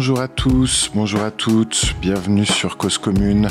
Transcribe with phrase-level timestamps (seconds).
[0.00, 3.48] Bonjour à tous, bonjour à toutes, bienvenue sur Cause Commune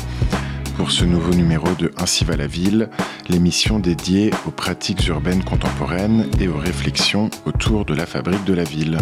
[0.76, 2.90] pour ce nouveau numéro de Ainsi va la ville,
[3.28, 8.64] l'émission dédiée aux pratiques urbaines contemporaines et aux réflexions autour de la fabrique de la
[8.64, 8.98] ville.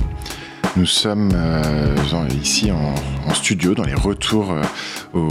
[0.76, 1.96] Nous sommes euh,
[2.42, 4.52] ici en, studio, dans les retours
[5.14, 5.22] euh,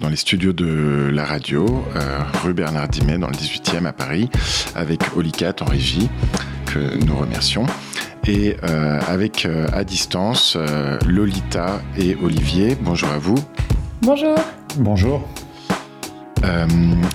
[0.00, 4.28] dans les studios de la radio, euh, rue Bernard Dimet, dans le 18e à Paris,
[4.74, 6.10] avec Olicat en régie,
[6.66, 7.66] que nous remercions
[8.26, 10.56] et avec à distance
[11.06, 12.76] Lolita et Olivier.
[12.80, 13.36] Bonjour à vous.
[14.02, 14.36] Bonjour.
[14.78, 15.28] Bonjour.
[16.44, 16.66] Euh,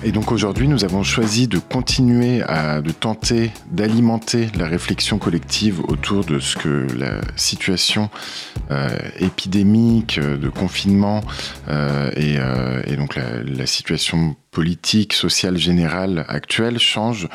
[0.04, 5.80] et donc aujourd'hui, nous avons choisi de continuer à de tenter d'alimenter la réflexion collective
[5.88, 8.08] autour de ce que la situation
[8.70, 8.88] euh,
[9.20, 11.20] épidémique euh, de confinement
[12.16, 12.38] et,
[12.96, 17.28] donc la, situation politique, sociale générale actuelle change.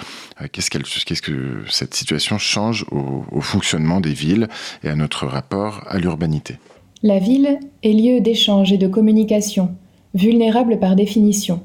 [0.51, 0.69] Qu'est-ce,
[1.21, 4.47] que cette situation change au fonctionnement des villes
[4.83, 6.57] et à notre rapport à l'urbanité?
[7.01, 9.75] La ville est lieu d'échange et de communication,
[10.13, 11.61] vulnérable par définition.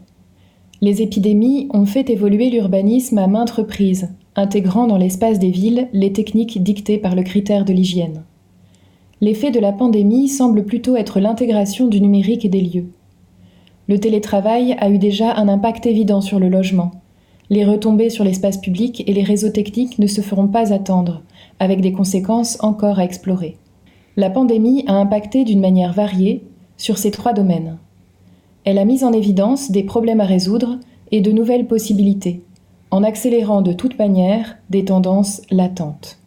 [0.80, 6.12] Les épidémies ont fait évoluer l'urbanisme à maintes reprises, intégrant dans l'espace des villes les
[6.12, 8.22] techniques dictées par le critère de l'hygiène.
[9.20, 12.86] L'effet de la pandémie semble plutôt être l'intégration du numérique et des lieux.
[13.88, 16.92] Le télétravail a eu déjà un impact évident sur le logement.
[17.50, 21.22] Les retombées sur l'espace public et les réseaux techniques ne se feront pas attendre,
[21.58, 23.56] avec des conséquences encore à explorer.
[24.16, 26.44] La pandémie a impacté d'une manière variée
[26.76, 27.78] sur ces trois domaines.
[28.64, 30.78] Elle a mis en évidence des problèmes à résoudre
[31.11, 32.42] et de nouvelles possibilités,
[32.91, 36.19] en accélérant de toute manière des tendances latentes.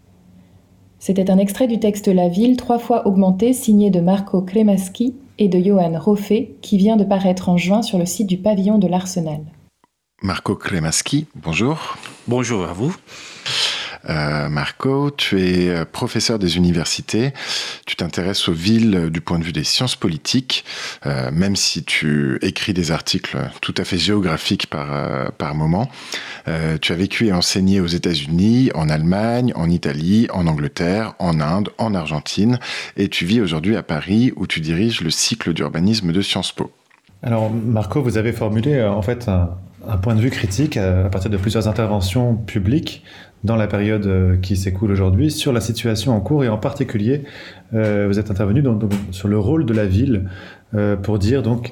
[1.00, 5.48] C'était un extrait du texte La Ville, trois fois augmenté, signé de Marco Kremaschi et
[5.48, 8.88] de Johan Roffé, qui vient de paraître en juin sur le site du pavillon de
[8.88, 9.42] l'Arsenal.
[10.22, 11.98] Marco Kremaschi, bonjour.
[12.28, 12.96] Bonjour à vous.
[14.09, 17.34] Euh, Marco, tu es euh, professeur des universités,
[17.85, 20.66] tu t'intéresses aux villes du point de vue des sciences politiques,
[21.06, 25.90] euh, même si tu écris des articles tout à fait géographiques par, moment.
[26.81, 31.69] tu as vécu et enseigné aux États-Unis, en Allemagne, en Italie, en Angleterre, en Inde,
[31.78, 32.59] en Argentine,
[32.95, 36.72] et tu vis aujourd'hui à Paris où tu diriges le cycle d'urbanisme de Sciences Po.
[37.22, 41.38] Alors Marco, vous avez formulé en fait un point de vue critique à partir de
[41.38, 43.03] plusieurs interventions publiques
[43.44, 47.24] dans la période euh, qui s'écoule aujourd'hui sur la situation en cours et en particulier
[47.74, 48.63] euh, vous êtes intervenu
[49.12, 50.29] sur le rôle de la ville
[50.74, 51.72] euh, pour dire donc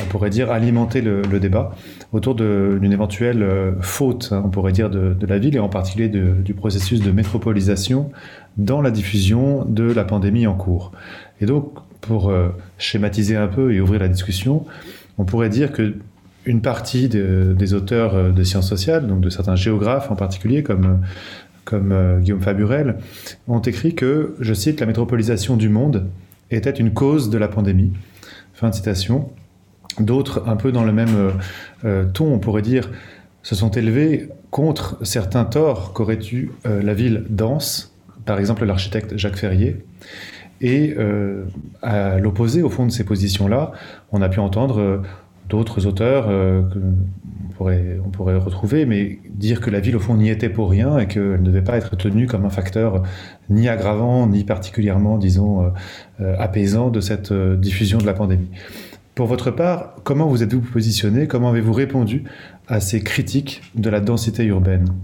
[0.00, 1.74] on pourrait dire alimenter le, débat
[2.12, 6.54] autour d'une éventuelle faute, hein, on pourrait dire, de, la ville et en particulier du
[6.54, 8.12] processus de métropolisation
[8.56, 10.92] dans la diffusion de la pandémie en cours.
[11.40, 11.72] Et donc,
[12.02, 12.32] pour
[12.78, 14.64] schématiser un peu et ouvrir la discussion,
[15.18, 15.96] on pourrait dire que
[16.46, 21.00] une partie des auteurs euh, de sciences sociales, donc de certains géographes en particulier, comme,
[21.64, 22.96] comme euh, Guillaume Faburel,
[23.48, 26.06] ont écrit que, je cite, la métropolisation du monde
[26.50, 27.92] était une cause de la pandémie.
[28.54, 29.30] Fin de citation.
[29.98, 31.32] D'autres, un peu dans le même
[31.84, 32.90] euh, ton, on pourrait dire,
[33.42, 37.94] se sont élevés contre certains torts qu'aurait eu la ville dense,
[38.26, 39.84] par exemple l'architecte Jacques Ferrier.
[40.60, 40.94] Et
[41.80, 43.72] à l'opposé, au fond de ces positions-là,
[44.12, 45.02] on a pu entendre
[45.50, 50.14] d'autres auteurs euh, qu'on pourrait, on pourrait retrouver, mais dire que la ville, au fond,
[50.14, 53.02] n'y était pour rien et qu'elle ne devait pas être tenue comme un facteur
[53.50, 55.68] ni aggravant, ni particulièrement, disons, euh,
[56.20, 58.48] euh, apaisant de cette diffusion de la pandémie.
[59.14, 61.26] Pour votre part, comment vous êtes-vous positionné?
[61.26, 62.24] Comment avez-vous répondu
[62.68, 64.94] à ces critiques de la densité urbaine?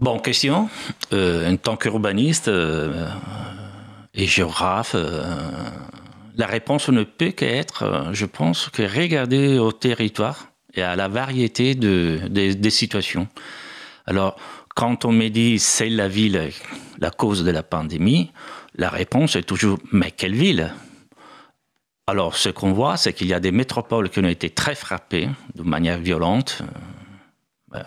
[0.00, 0.68] Bonne question.
[1.12, 2.50] en tant qu'urbaniste
[4.14, 4.94] et géographe,
[6.38, 11.08] la réponse ne peut qu'être, euh, je pense, que regarder au territoire et à la
[11.08, 13.28] variété de, des situations.
[14.06, 14.36] Alors,
[14.74, 16.50] quand on me dit c'est la ville
[17.00, 18.30] la cause de la pandémie,
[18.76, 20.72] la réponse est toujours mais quelle ville?
[22.06, 25.28] Alors, ce qu'on voit, c'est qu'il y a des métropoles qui ont été très frappées
[25.54, 26.62] de manière violente.
[27.74, 27.82] Euh,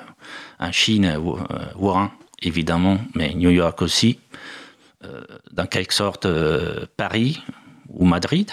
[0.59, 1.17] en Chine, euh,
[1.75, 2.11] Wuhan,
[2.41, 4.19] évidemment, mais New York aussi.
[5.51, 6.27] Dans quelque sorte,
[6.95, 7.41] Paris,
[7.93, 8.51] ou Madrid.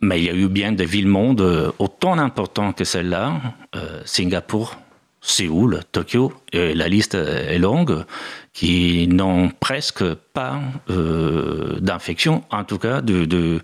[0.00, 3.40] Mais il y a eu bien des villes-mondes euh, autant importantes que celle-là,
[3.74, 4.76] euh, Singapour,
[5.20, 8.04] Séoul, Tokyo, et la liste est longue,
[8.52, 10.60] qui n'ont presque pas
[10.90, 13.60] euh, d'infection, en tout cas, de, de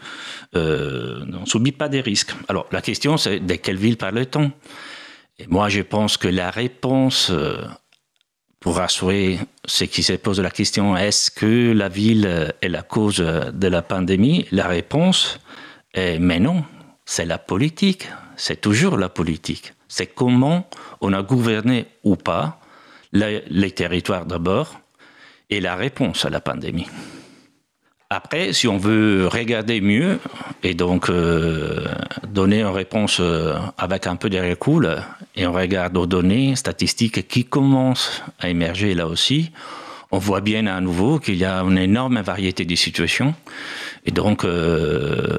[0.55, 2.33] n'ont subi pas des risques.
[2.49, 4.51] Alors la question, c'est de quelle ville parle-t-on?
[5.39, 7.31] Et moi, je pense que la réponse
[8.63, 13.19] pour rassurer ceux qui se posent la question est-ce que la ville est la cause
[13.19, 14.47] de la pandémie?
[14.53, 15.41] La réponse
[15.93, 16.65] est mais non,
[17.05, 19.75] c'est la politique, c'est toujours la politique.
[19.89, 20.69] C'est comment
[21.01, 22.61] on a gouverné ou pas
[23.13, 24.81] les, territoires d'abord
[25.51, 26.87] et la réponse à la pandémie.
[28.15, 30.21] Après, si on veut regarder mieux
[30.63, 31.87] et donc euh,
[32.29, 35.03] donner une réponse euh, avec un peu de recul,
[35.35, 39.51] et on regarde aux données statistiques qui commencent à émerger là aussi,
[40.11, 43.35] on voit bien à nouveau qu'il y a une énorme variété de situations.
[44.05, 45.39] Et donc, euh,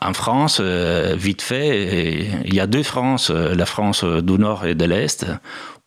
[0.00, 4.86] en France, vite fait, il y a deux France, la France du Nord et de
[4.86, 5.26] l'Est,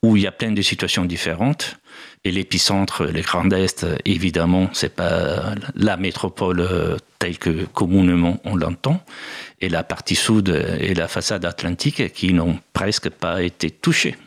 [0.04, 1.80] où il y a plein de situations différentes.
[2.26, 8.56] Et l'épicentre, les Grands Est, évidemment, c'est pas la métropole euh, telle que communément on
[8.56, 9.00] l'entend.
[9.62, 14.18] Et la partie sud et la façade atlantique qui n'ont presque pas été touchées.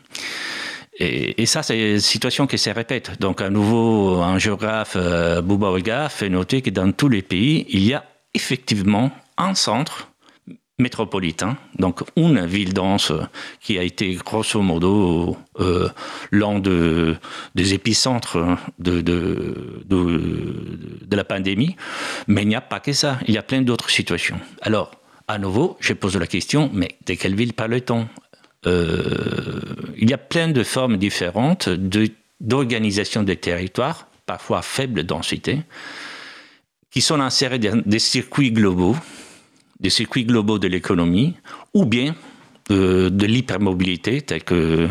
[1.01, 3.21] Et, ça, c'est une situation qui se répète.
[3.21, 7.85] Donc, à nouveau, un géographe, euh, Bouba fait noter que dans tous les pays, il
[7.85, 8.03] y a
[8.33, 10.08] effectivement un centre
[10.79, 13.11] métropolitain, donc une ville dense
[13.61, 15.89] qui a été grosso modo euh,
[16.31, 17.15] l'un de,
[17.53, 18.37] des épicentres
[18.79, 21.75] de, de, de, la pandémie.
[22.27, 24.39] Mais il n'y a pas que ça, il y a plein d'autres situations.
[24.61, 24.91] Alors,
[25.27, 28.07] à nouveau, je pose la question, mais de quelle ville parle-t-on?
[28.65, 29.61] Euh,
[29.97, 31.69] Il y a plein de formes différentes
[32.41, 35.61] d'organisation des territoires, parfois faible densité,
[36.89, 38.95] qui sont insérés dans des circuits globaux
[39.79, 41.35] des circuits globaux de l'économie,
[41.73, 42.15] ou bien
[42.71, 44.89] euh, de l'hypermobilité, tel que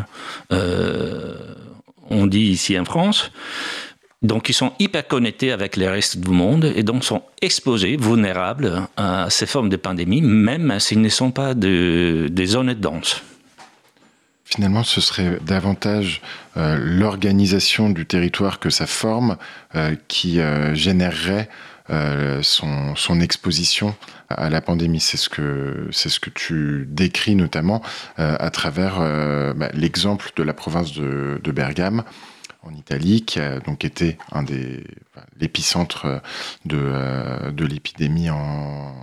[0.53, 1.35] euh,
[2.11, 3.31] on dit ici en France.
[4.21, 8.89] Donc, ils sont hyper connectés avec le reste du monde et donc sont exposés, vulnérables
[8.97, 13.23] à ces formes de pandémie, même s'ils ne sont pas de, des zones denses.
[14.45, 16.21] Finalement, ce serait davantage
[16.57, 19.37] euh, l'organisation du territoire que sa forme
[20.09, 20.41] qui
[20.73, 21.49] générerait
[22.43, 23.95] son, exposition
[24.29, 25.01] à la pandémie.
[25.01, 27.83] C'est ce que c'est ce que tu décris notamment
[28.19, 32.05] euh, à travers euh, bah, l'exemple de la province de, de Bergame
[32.63, 34.85] en Italie, qui a donc été un des
[35.39, 36.21] l'épicentre
[36.65, 38.95] de, de l'épidémie en,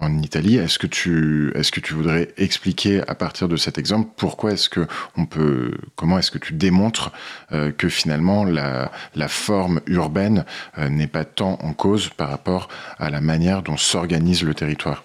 [0.00, 0.56] en Italie.
[0.56, 4.68] Est-ce que tu est-ce que tu voudrais expliquer à partir de cet exemple pourquoi est-ce
[4.68, 4.86] que
[5.16, 7.12] on peut comment est-ce que tu démontres
[7.52, 10.44] euh, que finalement la, la forme urbaine
[10.78, 15.02] euh, n'est pas tant en cause par rapport à la manière dont s'organise le territoire?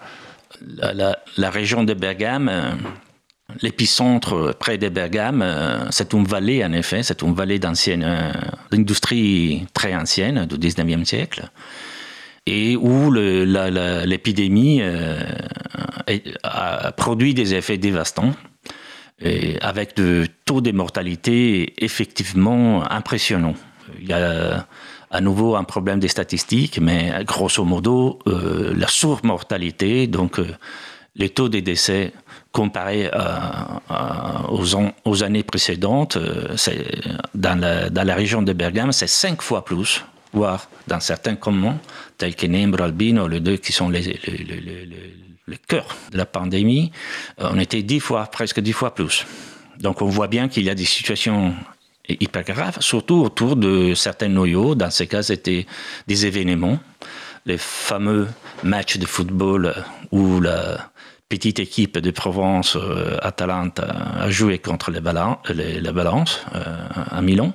[0.78, 2.72] La, région de Bergame euh,
[3.62, 5.46] L'épicentre près de Bergame,
[5.92, 8.34] c'est une vallée en effet, c'est une vallée d'ancienne
[8.72, 11.52] industrie très ancienne du 19e siècle
[12.46, 15.24] et où l'épidémie euh,
[16.44, 18.34] a produit des effets dévastants.
[19.22, 23.54] Et avec de taux de mortalité effectivement impressionnants.
[24.02, 24.68] Il y a
[25.12, 30.48] à nouveau un problème des statistiques, mais grosso modo, euh, la surmortalité, donc euh,
[31.16, 32.12] les taux de décès
[32.52, 33.10] comparés
[34.50, 34.64] aux,
[35.06, 36.18] aux, années précédentes,
[37.34, 40.04] dans la, dans la région de Bergame, c'est cinq fois plus
[40.34, 41.80] voire dans certains commons,
[42.18, 46.92] tels que Nembro, Albino, les deux qui sont le cœur de la pandémie,
[47.40, 49.26] euh, on était dix fois, presque dix fois plus.
[49.80, 51.54] Donc on voit bien qu'il y a des situations
[52.08, 54.76] hyper graves, surtout autour de certains noyaux.
[54.76, 55.66] Dans ces cas, c'était
[56.08, 56.80] des événements,
[57.46, 58.28] les fameux
[58.64, 59.74] matchs de football euh,
[60.12, 60.92] où la
[61.30, 67.54] petite équipe de Provence, euh, Atalante, a joué contre les, la Balance à Milan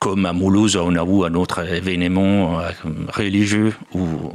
[0.00, 2.70] comme à Mulhouse, on a eu un autre événement euh,
[3.12, 4.32] religieux où,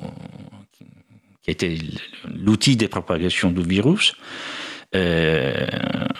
[1.42, 1.78] qui était
[2.34, 4.16] l'outil de propagation du virus.
[4.96, 5.66] Euh,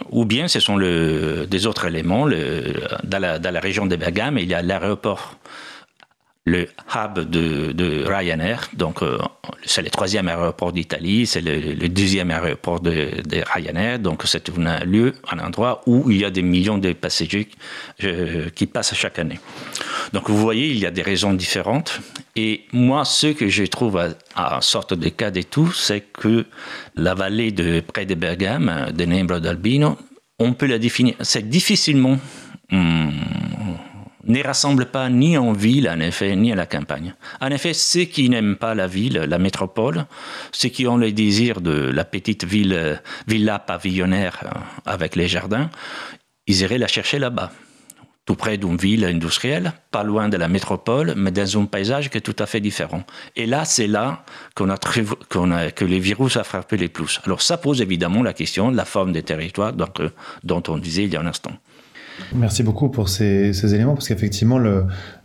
[0.10, 2.28] ou bien ce sont des autres éléments.
[2.28, 5.38] Dans, la, région de Bergame, il y a l'aéroport
[6.46, 8.70] le hub de, Ryanair.
[8.74, 9.18] Donc, euh,
[9.66, 13.10] c'est le troisième aéroport d'Italie, c'est le, deuxième aéroport de,
[13.54, 14.00] Ryanair.
[14.00, 17.50] Donc, c'est un lieu, un endroit où il y a des millions de passagers
[18.04, 19.40] euh, qui passent chaque année.
[20.14, 22.00] Donc, vous voyez, il y a des raisons différentes.
[22.36, 24.00] Et moi, ce que je trouve
[24.36, 26.46] à, sorte de cas et tout, c'est que
[26.96, 29.98] la vallée de près de Bergame, de Nembro d'Albino,
[30.38, 31.16] on peut la définir.
[31.22, 32.20] C'est difficilement.
[32.72, 33.12] Hum,
[34.26, 37.14] ne rassemble pas ni en ville, en effet, ni à la campagne.
[37.42, 40.06] En effet, ceux qui n'aiment pas la ville, la métropole,
[40.52, 45.70] ceux qui ont le désir de la petite ville, villa pavillonnaire euh, avec les jardins,
[46.48, 47.52] ils iraient la chercher là-bas,
[48.26, 52.18] tout près d'une ville industrielle, pas loin de la métropole, mais dans un paysage qui
[52.18, 53.04] est tout à fait différent.
[53.36, 57.20] Et là, c'est là qu'on a, que les virus a frappé les plus.
[57.26, 60.10] Alors ça pose évidemment la question de la forme des territoires euh,
[60.44, 61.52] dont on disait il y a un instant.
[62.34, 64.60] Merci beaucoup pour ces, éléments, parce qu'effectivement,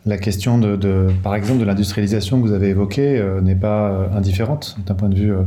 [0.06, 4.12] la question de, par exemple, de l'industrialisation que vous avez évoquée euh, n'est pas euh,
[4.12, 5.42] indifférente d'un point de vue, euh,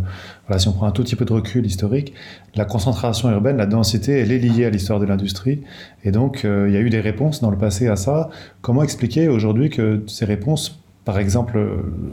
[0.48, 2.14] voilà, si on prend un tout petit peu de recul historique,
[2.56, 5.62] la concentration urbaine, la densité, elle est liée à l'histoire de l'industrie,
[6.04, 8.30] et donc il y a eu des réponses dans le passé à ça.
[8.62, 11.60] Comment expliquer aujourd'hui que ces réponses Par exemple,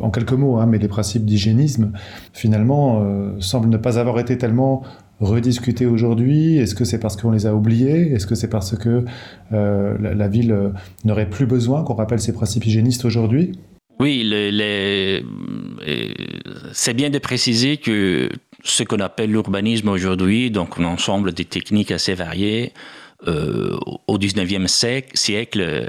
[0.00, 1.92] en quelques mots, hein, mais les principes d'hygiénisme,
[2.32, 3.04] finalement,
[3.40, 4.82] semblent ne pas avoir été tellement
[5.20, 6.56] rediscuter aujourd'hui.
[6.56, 8.12] Est-ce que c'est parce qu'on les a oubliés?
[8.12, 9.04] Est-ce que c'est parce que
[9.52, 10.70] euh, la, ville euh,
[11.04, 13.52] n'aurait plus besoin qu'on rappelle ces principes hygiénistes aujourd'hui?
[13.98, 15.22] Oui, les,
[16.72, 18.30] c'est bien de préciser que
[18.64, 22.72] ce qu'on appelle l'urbanisme aujourd'hui, donc un ensemble de techniques assez variées,
[23.28, 25.86] euh, au XIXe siècle, siècle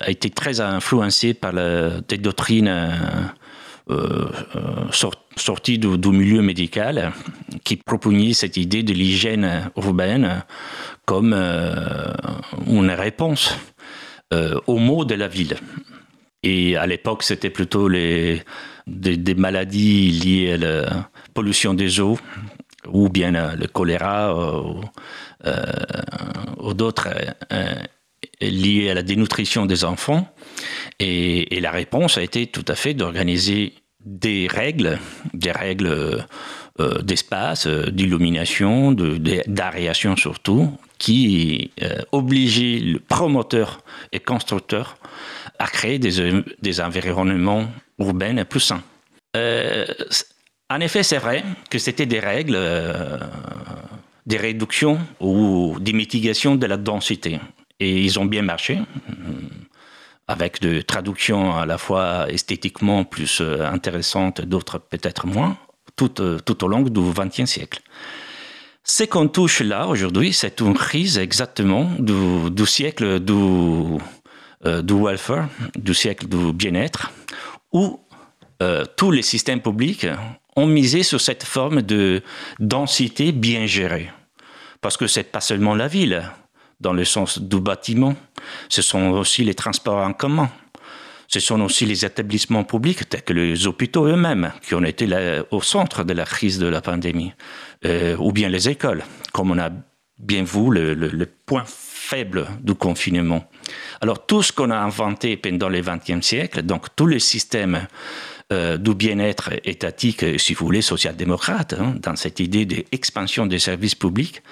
[0.00, 2.90] a été très influencé par des doctrines
[3.90, 4.26] euh,
[5.38, 7.12] sorti du, milieu médical
[7.64, 10.44] qui proposait cette idée de l'hygiène urbaine
[11.06, 12.12] comme euh,
[12.66, 13.56] une réponse
[14.32, 15.56] euh, aux maux de la ville.
[16.42, 18.42] Et à l'époque, c'était plutôt les,
[18.86, 22.18] des, maladies liées à la pollution des eaux
[22.92, 24.80] ou bien le choléra ou,
[26.74, 27.08] d'autres
[28.40, 30.28] liées à la dénutrition des enfants.
[30.98, 33.74] Et, la réponse a été tout à fait d'organiser
[34.04, 34.98] des règles,
[35.34, 36.26] des règles
[36.80, 44.96] euh, d'espace, euh, d'illumination, d'aération surtout, qui euh, le promoteur et constructeur
[45.58, 47.66] à créer des, des environnements
[47.98, 48.82] urbains plus sains.
[49.34, 52.58] en effet, c'est vrai que c'était des règles,
[54.26, 57.40] des réductions ou des mitigations de la densité.
[57.80, 58.78] Et ils ont bien marché
[60.28, 65.56] avec des traductions à la fois esthétiquement plus euh, intéressantes, d'autres peut-être moins,
[65.96, 67.80] tout, euh, tout au long du XXe siècle.
[68.84, 73.32] Ce qu'on touche là aujourd'hui, c'est une crise exactement du, siècle du,
[74.66, 77.10] euh, du welfare, du siècle du bien-être,
[77.72, 78.00] où
[78.96, 80.04] tous les systèmes publics
[80.56, 82.22] ont misé sur cette forme de
[82.58, 84.10] densité bien gérée.
[84.80, 86.28] Parce que c'est pas seulement la ville,
[86.80, 88.14] dans le sens du bâtiment.
[88.68, 90.50] Ce sont aussi les transports en commun.
[91.26, 95.06] Ce sont aussi les établissements publics, tels que les hôpitaux eux-mêmes, qui ont été
[95.50, 97.32] au centre de la crise de la pandémie,
[97.84, 99.70] euh, ou bien les écoles, comme on a
[100.18, 103.44] bien vu le, point faible du confinement.
[104.00, 107.86] Alors tout ce qu'on a inventé pendant le XXe siècle, donc tous les systèmes
[108.50, 113.94] euh, du bien-être étatique, si vous voulez, social-démocrate, hein, dans cette idée d'expansion des services
[113.94, 114.42] publics,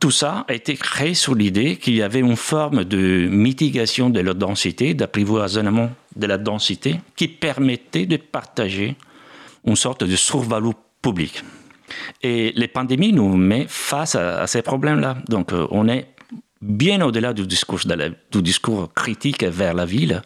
[0.00, 4.20] tout ça a été créé sur l'idée qu'il y avait une forme de mitigation de
[4.20, 8.96] la densité, d'apprivoisement de la densité, qui permettait de partager
[9.64, 11.42] une sorte de survaleur public.
[12.22, 15.18] Et les pandémies nous mettent face à, ces problèmes-là.
[15.28, 16.08] Donc, euh, on est
[16.60, 17.80] bien au-delà du discours,
[18.30, 20.22] du discours critique vers la ville.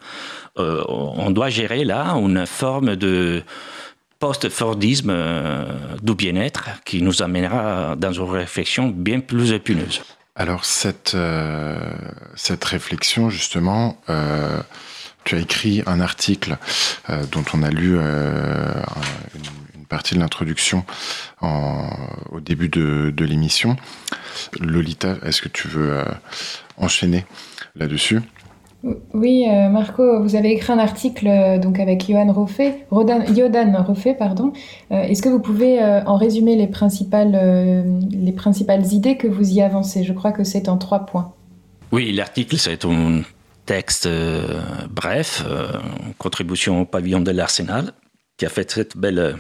[0.58, 3.42] Euh, on doit gérer là une forme de
[4.22, 5.64] post-Fordisme euh,
[6.00, 10.00] du bien-être qui nous amènera dans une réflexion bien plus épineuse.
[10.36, 11.76] Alors cette, euh,
[12.36, 14.60] cette réflexion, justement, euh,
[15.24, 16.56] tu as écrit un article
[17.32, 20.84] dont on a lu une, partie de l'introduction
[21.42, 23.76] au début de, de l'émission.
[24.58, 26.02] Lolita, est-ce que tu veux
[26.76, 27.26] enchaîner
[27.74, 28.20] là-dessus?
[29.14, 34.14] Oui, euh, Marco, vous avez écrit un article euh, donc avec Johan Roffet, Yodan Roffet,
[34.14, 34.52] pardon.
[34.90, 39.60] Euh, est-ce que vous pouvez en résumer les principales, les principales idées que vous y
[39.60, 40.02] avancez?
[40.02, 41.32] Je crois que c'est en trois points.
[41.92, 43.22] Oui, l'article, c'est un
[43.66, 44.08] texte
[44.90, 45.44] bref,
[46.18, 47.92] contribution au pavillon de l'Arsenal,
[48.36, 49.36] qui a fait cette belle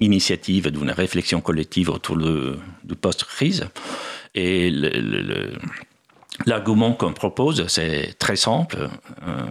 [0.00, 3.68] initiative d'une réflexion collective autour du post-crise.
[4.34, 5.52] Et le
[6.46, 8.88] L'argument qu'on propose, c'est très simple.
[9.26, 9.46] Euh,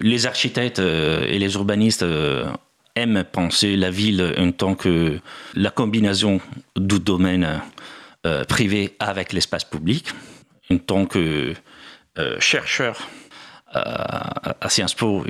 [0.00, 2.46] les architectes euh, et les urbanistes euh,
[2.94, 5.18] aiment penser la ville en tant que
[5.54, 6.40] la combinaison
[6.76, 7.60] du domaine
[8.48, 10.06] privé avec l'espace public.
[10.70, 11.52] En tant que
[12.38, 12.96] chercheur
[13.74, 15.24] à Sciences Po,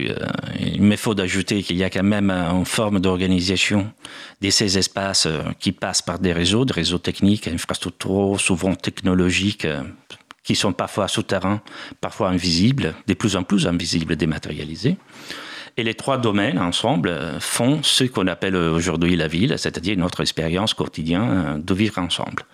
[0.60, 3.90] il me faut d'ajouter qu'il y a quand même une forme d'organisation
[4.42, 5.26] de ces espaces
[5.58, 9.66] qui passent par des réseaux, des réseaux techniques, infrastructuraux, souvent technologiques,
[10.44, 11.60] qui sont parfois souterrains,
[12.00, 14.96] parfois invisibles, de plus en plus invisibles, dématérialisés.
[15.76, 20.74] Et les trois domaines ensemble font ce qu'on appelle aujourd'hui la ville, c'est-à-dire notre expérience
[20.74, 22.44] quotidienne de vivre ensemble.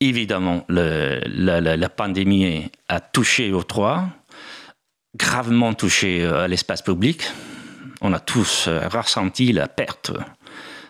[0.00, 4.04] Évidemment, la, pandémie a touché aux trois,
[5.16, 7.22] gravement touché à l'espace public.
[8.02, 10.10] On a tous ressenti la perte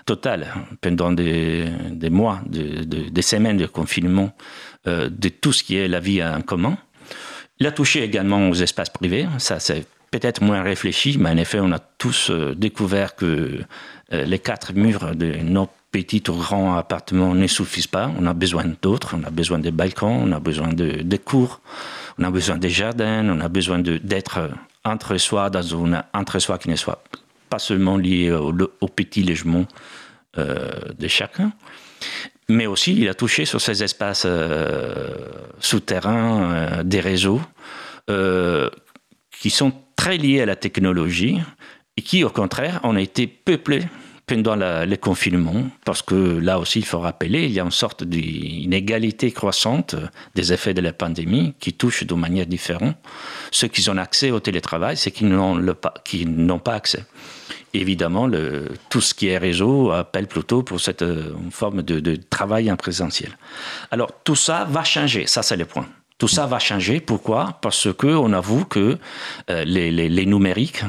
[0.04, 1.68] totale pendant des,
[2.10, 4.32] mois, des semaines de confinement
[4.86, 6.76] euh, de tout ce qui est la vie en commun.
[7.58, 9.26] Il a touché également aux espaces privés.
[9.38, 13.60] Ça, c'est peut-être moins réfléchi, mais en effet, on a tous euh, découvert que
[14.12, 18.10] euh, les quatre murs de nos petits ou grands appartements ne suffisent pas.
[18.18, 19.16] On a besoin d'autres.
[19.18, 21.62] On a besoin des balcons, on a besoin de, des cours,
[22.18, 24.50] on a besoin des jardins, on a besoin d'être
[24.84, 27.02] entre soi dans un entre soi qui ne soit
[27.54, 29.64] pas seulement lié au, petit logement
[30.38, 31.52] euh, de chacun,
[32.48, 35.14] mais aussi il a touché sur ces espaces euh,
[35.60, 37.40] souterrains euh, des réseaux
[39.30, 41.38] qui sont très liés à la technologie
[41.96, 43.86] et qui, au contraire, ont été peuplés
[44.26, 47.70] pendant la, le confinement, parce que là aussi, il faut rappeler, il y a une
[47.70, 49.96] sorte d'inégalité croissante
[50.34, 52.96] des effets de la pandémie qui touche de manière différente
[53.50, 57.04] ceux qui ont accès au télétravail, c'est qui n'ont pas accès.
[57.72, 58.28] Évidemment,
[58.88, 63.36] tout ce qui est réseau appelle plutôt pour cette euh, forme de, travail en présentiel.
[63.90, 65.86] Alors, tout ça va changer, ça c'est le point.
[66.18, 67.00] Tout ça va changer.
[67.00, 67.58] Pourquoi?
[67.60, 68.96] Parce qu'on avoue que
[69.50, 70.82] euh, les, les, les, numériques,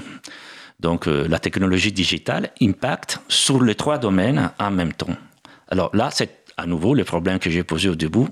[0.79, 5.15] donc euh, la technologie digitale, impactent sur les trois domaines en même temps.
[5.69, 8.27] Alors là, c'est à nouveau le problème que j'ai posé au début.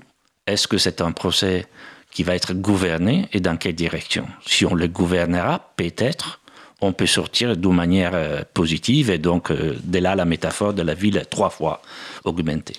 [0.46, 1.66] Est-ce que c'est un procès
[2.10, 4.26] qui va être gouverné et dans quelle direction?
[4.46, 6.40] Si on le gouvernera, peut-être,
[6.80, 10.82] on peut sortir d'une manière euh, positive et donc euh, de là la métaphore de
[10.82, 11.82] la ville trois fois
[12.24, 12.76] augmentée.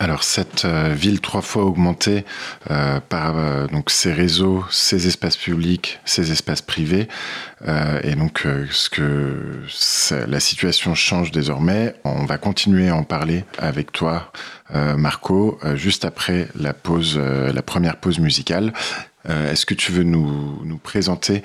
[0.00, 2.24] Alors cette euh, ville trois fois augmentée
[3.08, 7.08] par euh, donc ces réseaux, ces espaces publics, ces espaces privés,
[8.04, 9.62] et donc ce que
[10.28, 11.94] la situation change désormais.
[12.04, 14.30] On va continuer à en parler avec toi,
[14.72, 18.72] Marco, juste après la pause, la première pause musicale.
[19.26, 21.42] Est-ce que tu veux nous, présenter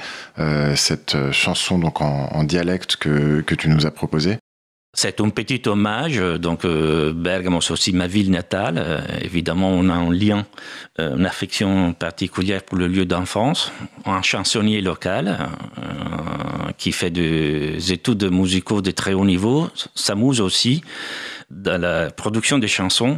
[0.75, 4.37] cette chanson donc en, dialecte que, que tu nous as proposée?
[4.95, 6.17] C'est un petit hommage.
[6.39, 8.75] Donc, euh, Bergamo, c'est aussi ma ville natale.
[8.77, 10.45] Euh, évidemment, on a un lien,
[10.99, 13.71] euh, une affection particulière pour le lieu d'enfance.
[14.05, 15.49] Un chansonnier local
[15.79, 20.83] euh, qui fait des études musicaux de très haut niveau s'amuse aussi
[21.49, 23.17] dans la production des chansons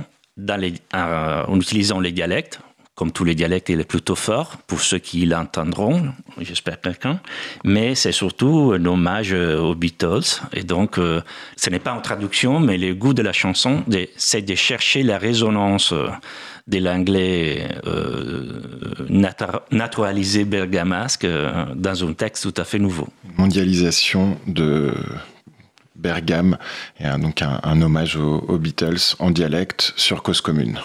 [0.94, 2.60] en utilisant les dialectes
[2.96, 7.20] comme tous les dialectes, il est plutôt fort pour ceux qui l'entendront, j'espère quelqu'un,
[7.66, 10.42] mais c'est surtout un hommage euh, aux Beatles.
[10.54, 11.22] Et donc, euh,
[11.58, 13.84] ce n'est pas en traduction, mais le goût de la chanson,
[14.16, 16.08] c'est de chercher la résonance euh,
[16.68, 18.62] de l'anglais euh,
[19.72, 21.28] naturalisé bergamasque
[21.76, 23.08] dans un texte tout à fait nouveau.
[23.38, 24.94] Mondialisation de
[25.96, 26.58] Bergame
[27.00, 30.80] et un, donc un, un hommage aux, aux, Beatles en dialecte sur cause commune.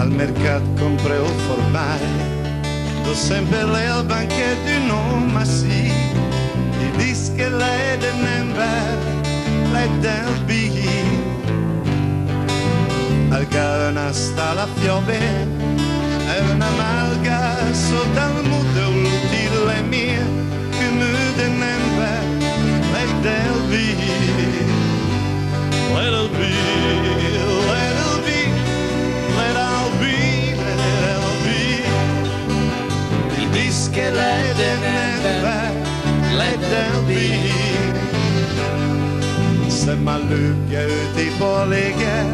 [0.00, 2.00] al mercat compreu formai
[3.04, 5.92] L'ho sempre lei al banchetto in ma sì
[6.78, 8.98] Gli disse che lei è del member,
[9.72, 11.28] lei è del bighi
[13.28, 18.29] Al garna sta la piove, è una malga soltanto
[40.04, 42.24] Mallucka ute på läger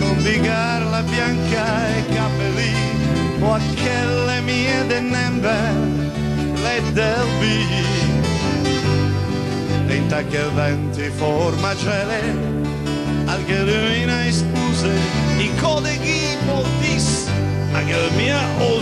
[0.00, 2.74] Kom Bigarla, Bianca e Capelli
[3.42, 5.56] Och Akelle med en nämnde
[6.62, 7.66] Leddelby
[9.88, 12.20] Lenta che il vento in forma cele
[13.26, 14.92] Anche lumina e spuse
[15.38, 16.26] I code ghi
[17.76, 18.80] a che il mio o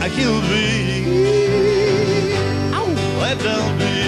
[0.00, 1.04] a chi il vi
[2.70, 4.02] Leddelby Leddelby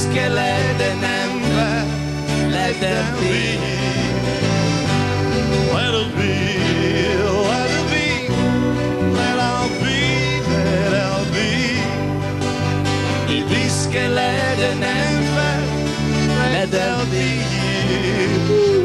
[0.00, 1.70] keşke lerdenem ve
[3.20, 3.60] be
[5.72, 8.06] Let us be, let us be,
[9.16, 11.60] let us be,
[16.48, 16.74] let
[17.12, 18.79] be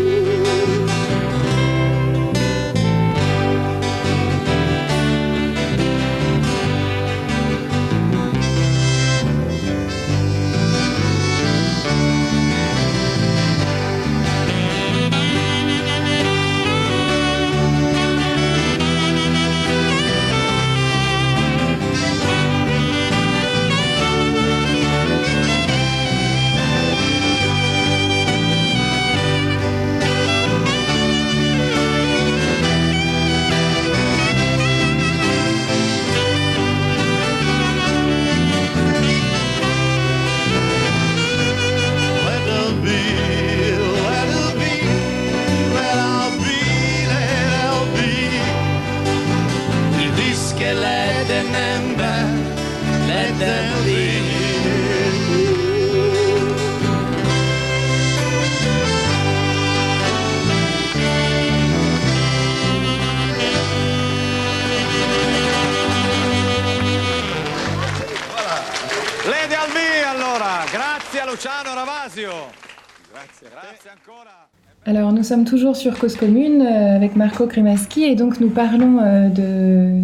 [74.88, 79.00] Alors nous sommes toujours sur Cause Commune euh, avec Marco Cremaschi et donc nous parlons
[79.02, 80.04] euh, de,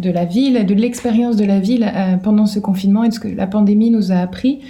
[0.00, 3.18] de la ville, de l'expérience de la ville euh, pendant ce confinement et de ce
[3.18, 4.60] que la pandémie nous a appris.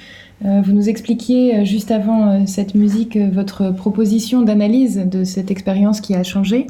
[0.43, 6.23] Vous nous expliquiez juste avant cette musique votre proposition d'analyse de cette expérience qui a
[6.23, 6.67] changé.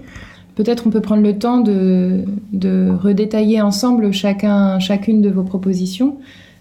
[0.54, 6.18] Peut-être on peut prendre le temps de, de redétailler ensemble chacun, chacune de vos propositions.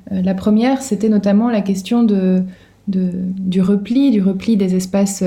[0.10, 2.42] La première, c'était notamment la question de,
[2.88, 5.24] de, du repli, du repli des espaces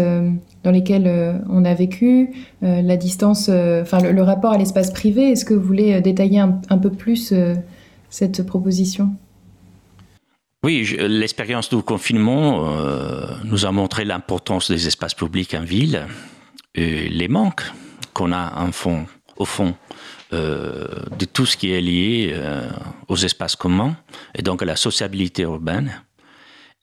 [0.65, 2.31] dans lesquels euh, on a vécu,
[2.63, 5.31] euh, la distance, euh, enfin le, rapport à l'espace privé.
[5.31, 7.33] Est-ce que vous voulez détailler un, peu plus
[8.11, 9.11] cette proposition?
[10.65, 12.69] Oui, l'expérience du confinement
[13.45, 16.07] nous a montré l'importance des espaces publics en ville
[16.75, 17.63] et les manques
[18.13, 19.75] qu'on a en fond, au fond
[20.33, 22.35] de tout ce qui est lié
[23.07, 23.97] aux espaces communs
[24.35, 26.03] et donc à la sociabilité urbaine.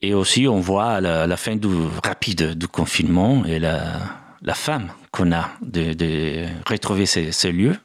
[0.02, 1.68] Et aussi, on voit la, fin du,
[2.04, 4.00] rapide du confinement et la,
[4.46, 7.76] la femme qu'on a de, retrouver ces, lieux.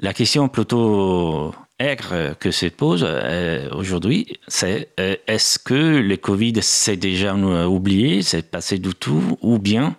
[0.00, 6.62] La question plutôt aigre que se pose euh, aujourd'hui, c'est euh, est-ce que le Covid
[6.62, 9.96] s'est déjà oublié, c'est passé du tout, ou bien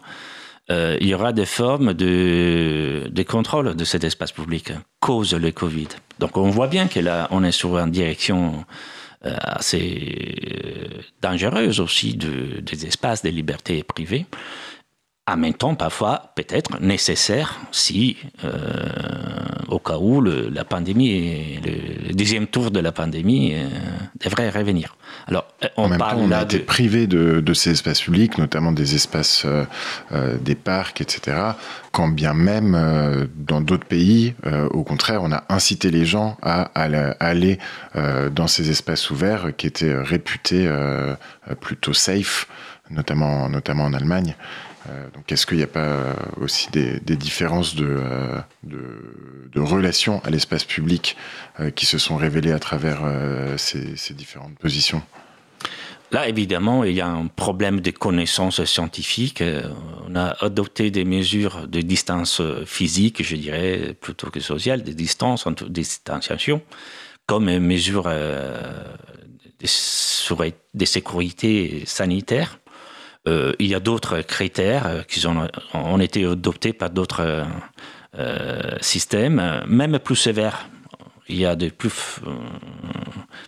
[0.70, 5.52] euh, il y aura des formes de, de, contrôle de cet espace public cause le
[5.52, 5.88] Covid?
[6.20, 8.66] Donc on voit bien qu'on est sur une direction
[9.22, 14.26] assez euh, dangereuse aussi de, des espaces de liberté privée
[15.34, 18.50] en même temps parfois peut-être nécessaire si, euh,
[19.68, 23.68] au cas où le, la pandémie, le, deuxième tour de la pandémie euh,
[24.24, 24.96] devrait revenir.
[25.28, 25.46] Alors,
[25.78, 28.72] on en même parle temps, on a été privé de, de, ces espaces publics, notamment
[28.72, 29.66] des espaces, euh,
[30.12, 31.38] euh des parcs, etc.
[31.92, 36.38] Quand bien même euh, dans d'autres pays, euh, au contraire, on a incité les gens
[36.42, 37.60] à, à, à aller
[38.32, 40.70] dans ces espaces ouverts qui étaient réputés
[41.60, 42.48] plutôt safe,
[42.90, 44.36] notamment, notamment en Allemagne.
[44.90, 49.60] Euh, donc, est-ce qu'il n'y a pas euh, aussi des, des différences de, euh, de,
[49.60, 51.18] relations à l'espace public
[51.76, 53.02] qui se sont révélées à travers
[53.58, 55.02] ces, différentes positions?
[56.12, 59.44] Là, évidemment, il y a un problème de connaissances scientifiques.
[60.08, 65.46] On a adopté des mesures de distance physique, je dirais, plutôt que sociale, de distance,
[65.46, 66.62] de distanciation,
[67.26, 68.54] comme mesure de,
[70.74, 72.60] de sécurité sanitaire.
[73.28, 77.46] Euh, il y a d'autres critères euh, qui ont, été adoptés par d'autres
[78.18, 80.70] euh, systèmes, même plus sévères.
[81.28, 81.92] Il y a des plus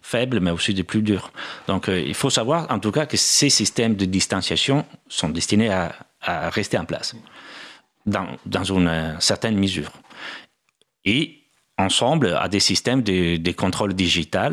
[0.03, 1.31] faibles, mais aussi des plus durs.
[1.67, 5.95] Donc, il faut savoir, en tout cas, que ces systèmes de distanciation sont destinés à,
[6.21, 7.15] à rester en place,
[8.05, 9.91] dans, dans, une certaine mesure.
[11.05, 11.40] Et
[11.81, 14.51] ensemble à des systèmes de, de contrôle digital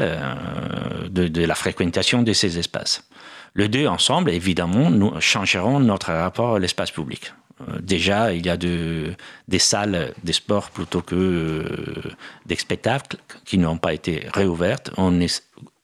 [1.10, 3.08] de, de, la fréquentation de ces espaces.
[3.54, 7.32] Les deux ensemble, évidemment, nous changeront notre rapport à l'espace public.
[7.60, 9.14] Euh, déjà, il y a de,
[9.48, 12.12] des salles de sport plutôt que euh,
[12.46, 14.90] des spectacles qui n'ont pas été réouvertes.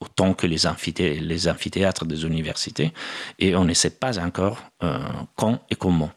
[0.01, 0.59] Autant que les,
[1.21, 2.93] les amphithéâtres des universités,
[3.39, 4.99] et on ne sait pas encore euh,
[5.35, 6.11] quand et comment.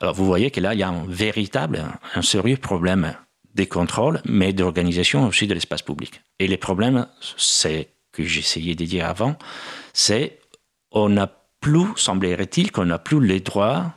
[0.00, 1.82] Alors vous voyez que là, il y a un véritable,
[2.14, 3.16] un sérieux problème
[3.54, 6.22] des contrôles, mais d'organisation aussi de l'espace public.
[6.38, 9.36] Et les problèmes, c'est que j'essayais de dire avant,
[9.92, 10.38] c'est
[10.90, 13.94] on n'a plus, semblerait-il, qu'on n'a plus les droits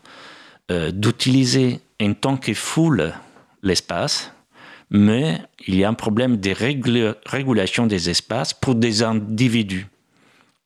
[0.72, 3.14] euh, d'utiliser en tant que foule
[3.64, 4.32] l'espace,
[4.90, 6.54] mais il y a un problème de
[7.26, 9.88] régulation des espaces pour des individus.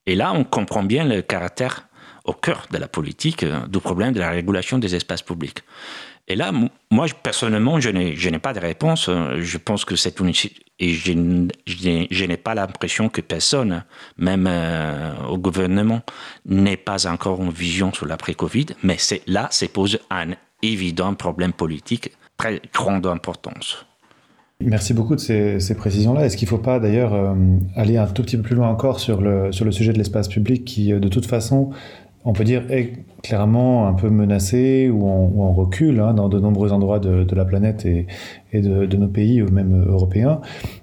[0.05, 1.87] Et là, on comprend bien le caractère
[2.25, 5.63] au cœur de la politique euh, du problème de la régulation des espaces publics.
[6.31, 6.51] Et là,
[6.91, 9.09] moi, personnellement, je n'ai pas de réponse.
[9.09, 10.31] Je pense que c'est une...
[10.81, 13.83] Et je, n'ai pas l'impression que personne,
[14.17, 16.01] même euh, au gouvernement,
[16.45, 18.67] n'ait pas encore une vision sur l'après-Covid.
[18.83, 20.29] Mais là, c'est pose un
[20.61, 23.85] évident problème politique très grande importance.
[24.61, 26.25] Merci beaucoup de ces, précisions-là.
[26.25, 27.33] Est-ce qu'il ne faut pas d'ailleurs euh,
[27.77, 30.91] aller un tout petit peu plus loin encore sur le, sujet de l'espace public qui,
[30.91, 31.69] euh, de toute façon,
[32.25, 36.39] on peut dire, est clairement un peu menacé ou en, ou recul hein, dans de
[36.39, 38.07] nombreux endroits de, la planète et,
[38.53, 40.41] de, nos pays, même européens.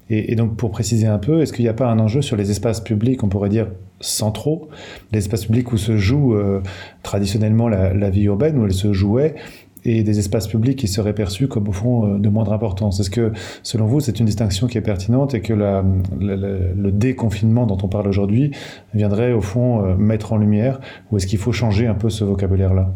[0.09, 2.37] Et, et, donc, pour préciser un peu, est-ce qu'il n'y a pas un enjeu sur
[2.37, 3.67] les espaces publics, on pourrait dire
[3.99, 4.69] centraux,
[5.11, 6.61] les espaces publics où se joue euh,
[7.03, 9.35] traditionnellement la, la, vie urbaine, où elle se jouait,
[9.83, 12.99] et des espaces publics qui seraient perçus comme au fond euh, de moindre importance.
[12.99, 13.31] Est-ce que,
[13.63, 18.07] selon vous, c'est une distinction qui est pertinente et que le déconfinement dont on parle
[18.07, 18.51] aujourd'hui
[18.93, 20.79] viendrait au fond euh, mettre en lumière,
[21.11, 22.93] ou est-ce qu'il faut changer un peu ce vocabulaire-là?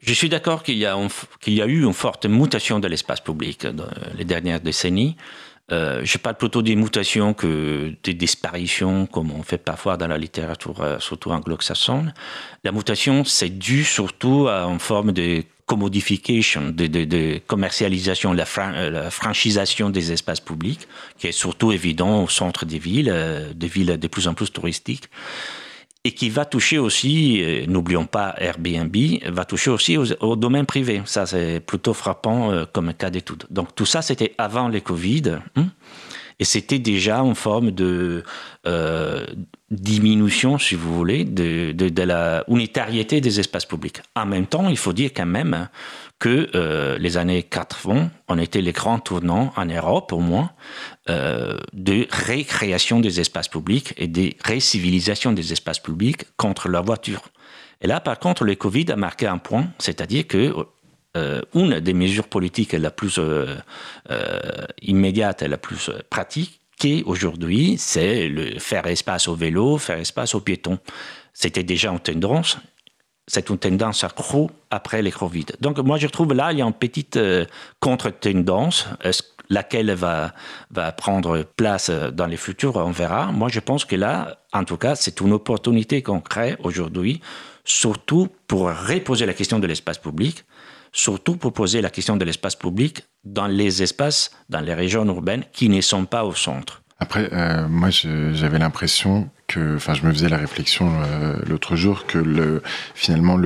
[0.00, 0.96] Je suis d'accord qu'il y, a
[1.66, 3.84] eu une forte mutation de l'espace public dans
[4.18, 5.16] les dernières décennies.
[5.72, 10.18] Euh, je parle plutôt des mutations que des disparitions, comme on fait parfois dans la
[10.18, 12.12] littérature, surtout anglo-saxonne.
[12.64, 18.44] La mutation, c'est dû surtout à une forme de commodification, de, commercialisation, la,
[18.90, 20.86] la, franchisation des espaces publics,
[21.18, 23.12] qui est surtout évident au centre des villes,
[23.54, 25.08] des villes de plus en plus touristiques
[26.04, 28.94] et qui va toucher aussi, euh, n'oublions pas Airbnb,
[29.26, 31.02] va toucher aussi au, domaine privé.
[31.06, 33.44] Ça, c'est plutôt frappant euh, comme cas d'étude.
[33.50, 35.38] Donc tout ça, c'était avant les Covid.
[35.56, 35.68] Hein,
[36.38, 38.22] et c'était déjà en forme de
[38.66, 39.24] euh,
[39.74, 44.00] diminution, si vous voulez, de, de, la unitariété des espaces publics.
[44.14, 45.68] En même temps, il faut dire quand même
[46.18, 50.50] que euh, les années 80 ont été les grands tournants en Europe, au moins,
[51.10, 57.22] euh, de récréation des espaces publics et de récivilisation des espaces publics contre la voiture.
[57.80, 60.54] Et là, par contre, le Covid a marqué un point, c'est-à-dire que
[61.16, 63.20] euh, une des mesures politiques la plus
[64.82, 66.60] immédiate et la plus pratique
[67.06, 70.78] aujourd'hui, c'est le faire espace au vélo, faire espace aux piétons.
[71.32, 72.58] C'était déjà en tendance
[73.26, 75.46] c'est une tendance accrue après les Covid.
[75.60, 77.46] Donc moi je trouve là il y a une petite euh,
[77.80, 78.86] contre-tendance,
[79.50, 80.34] laquelle va,
[80.70, 83.32] va prendre place euh, dans les futurs, on verra.
[83.32, 87.20] Moi je pense que là, en tout cas, c'est une opportunité qu'on crée aujourd'hui,
[87.64, 90.44] surtout pour reposer la question de l'espace public,
[90.94, 95.44] surtout pour poser la question de l'espace public dans les espaces, dans les régions urbaines
[95.52, 96.80] qui ne sont pas au centre.
[97.00, 102.06] Après, euh, moi, j'avais l'impression que, enfin, je me faisais la réflexion euh, l'autre jour
[102.06, 102.62] que le,
[102.94, 103.36] finalement,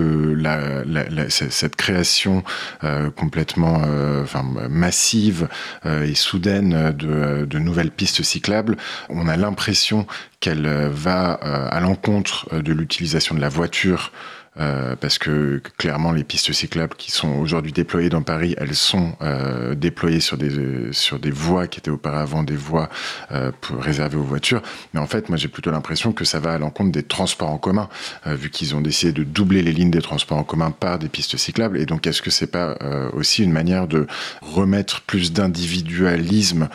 [1.29, 2.45] cette création
[2.85, 3.83] euh, complètement,
[4.23, 5.49] enfin, massive
[5.85, 8.77] et soudaine de, nouvelles pistes cyclables,
[9.09, 10.07] on a l'impression
[10.41, 14.13] qu'elle va à l'encontre de l'utilisation de la voiture
[14.59, 19.13] euh, parce que clairement les pistes cyclables qui sont aujourd'hui déployées dans Paris, elles sont
[19.23, 22.89] euh, déployées sur des sur des voies qui étaient auparavant des voies
[23.33, 24.63] euh, pour, réservées aux voitures.
[24.95, 27.59] Mais en fait, moi j'ai plutôt l'impression que ça va à l'encontre des transports en
[27.59, 27.89] commun,
[28.27, 31.09] euh, vu qu'ils ont décidé de doubler les lignes des transports en commun par des
[31.09, 31.79] pistes cyclables.
[31.79, 34.07] Et donc est-ce que c'est pas euh, aussi une manière de
[34.43, 36.69] remettre plus d'individualisme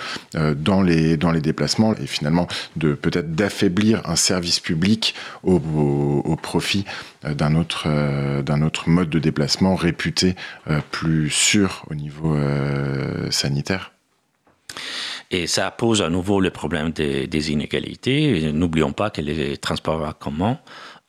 [0.56, 6.22] dans les dans les déplacements et finalement de peut-être d'affaiblir un service public au, au,
[6.26, 6.86] au profit
[7.24, 10.36] d'un autre, euh, d'un autre mode de déplacement réputé
[10.68, 13.92] euh, plus sûr au niveau euh, sanitaire.
[15.32, 18.52] Et ça pose à nouveau le problème des, inégalités.
[18.54, 20.60] N'oublions pas que les transports en commun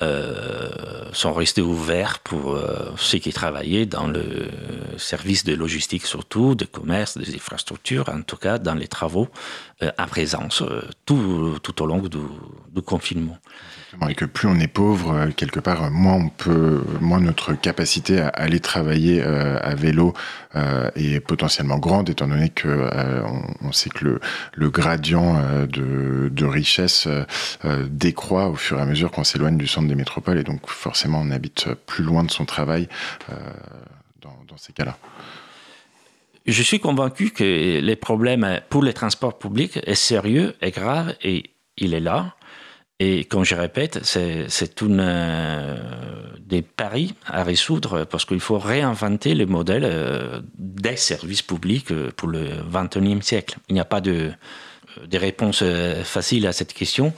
[0.03, 0.71] euh,
[1.13, 4.49] sont restés ouverts pour euh, ceux qui travaillaient dans le
[4.97, 9.29] service de logistique surtout, de commerce, des infrastructures, en tout cas dans les travaux
[9.83, 10.63] euh, à présence
[11.07, 13.39] tout, tout au long du confinement
[14.09, 18.21] et que plus on est pauvre, euh, quelque part, moins on peut, moins notre capacité
[18.21, 20.15] à aller travailler euh, à vélo
[20.57, 22.91] euh, est potentiellement grande, étant donné que
[23.63, 24.21] on, sait que
[24.55, 27.09] le, gradient de, de richesse
[27.89, 31.21] décroît au fur et à mesure qu'on s'éloigne du centre des métropoles, et donc forcément
[31.23, 32.89] on habite plus loin de son travail
[34.21, 34.97] dans, dans ces cas-là.
[36.47, 41.55] Je suis convaincu que les problèmes pour les transports publics est sérieux, est grave et
[41.79, 42.34] il est là.
[43.01, 45.77] Et comme je répète, c'est une euh,
[46.39, 52.13] des paris à résoudre parce qu'il faut réinventer le modèle euh, des services publics euh,
[52.17, 53.57] pour le XXIe siècle.
[53.69, 54.31] Il n'y a pas de,
[55.05, 55.65] de réponse
[56.05, 57.13] facile à cette question.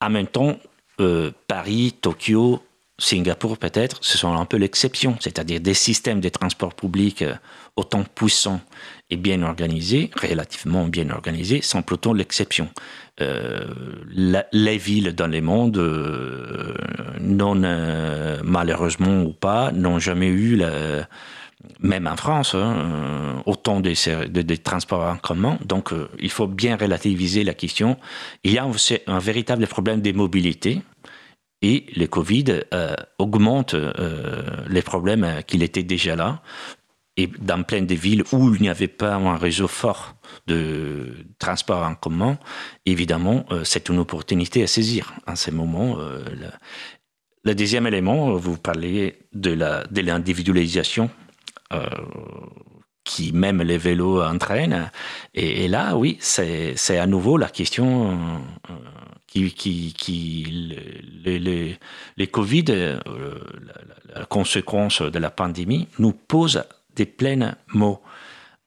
[0.00, 0.58] En même temps,
[1.46, 2.62] Paris, Tokyo,
[3.00, 7.24] Singapour peut-être, ce sont un peu l'exception, c'est-à-dire des systèmes de transport public
[7.76, 8.60] autant puissants
[9.10, 12.68] et bien organisés, relativement bien organisés, sont plutôt l'exception.
[13.20, 13.64] Euh,
[14.52, 16.74] les villes dans le monde, euh,
[17.20, 21.06] euh, malheureusement ou pas, n'ont jamais eu, la,
[21.80, 25.58] même en France, hein, autant de, transports en commun.
[25.64, 27.96] Donc, il faut bien relativiser la question.
[28.44, 28.66] Il y a
[29.06, 30.80] un, véritable problème de mobilité.
[31.62, 32.62] Et le Covid
[33.18, 33.74] augmente
[34.68, 36.42] les problèmes qu'il était déjà là
[37.20, 40.14] et dans plein de villes où il n'y avait pas un réseau fort
[40.46, 42.38] de transport en commun,
[42.86, 45.98] évidemment, euh, c'est une opportunité à saisir en ce moment.
[45.98, 46.24] Euh,
[47.44, 51.10] le deuxième élément, vous parlez de l'individualisation
[51.72, 51.84] euh,
[53.04, 54.90] qui même les vélos entraînent.
[55.34, 58.40] Et, là, oui, c'est à nouveau la question
[59.30, 60.44] qui, qui
[61.24, 61.78] les,
[62.16, 62.98] les, Covid, la,
[64.14, 66.64] la, conséquence de la pandémie, nous pose
[66.96, 68.00] des pleins mots.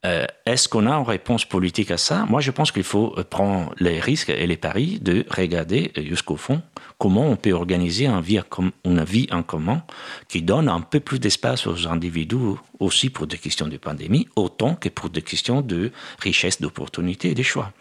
[0.06, 2.26] Euh, est-ce qu'on a une réponse politique à ça?
[2.26, 6.62] Moi, je pense qu'il faut prendre les risques et les paris de regarder jusqu'au fond
[6.98, 8.40] comment on peut organiser une vie,
[8.86, 9.84] une vie en commun
[10.28, 14.76] qui donne un peu plus d'espace aux individus aussi pour des questions de pandémie, autant
[14.76, 17.72] que pour des questions de richesse, d'opportunités et de choix.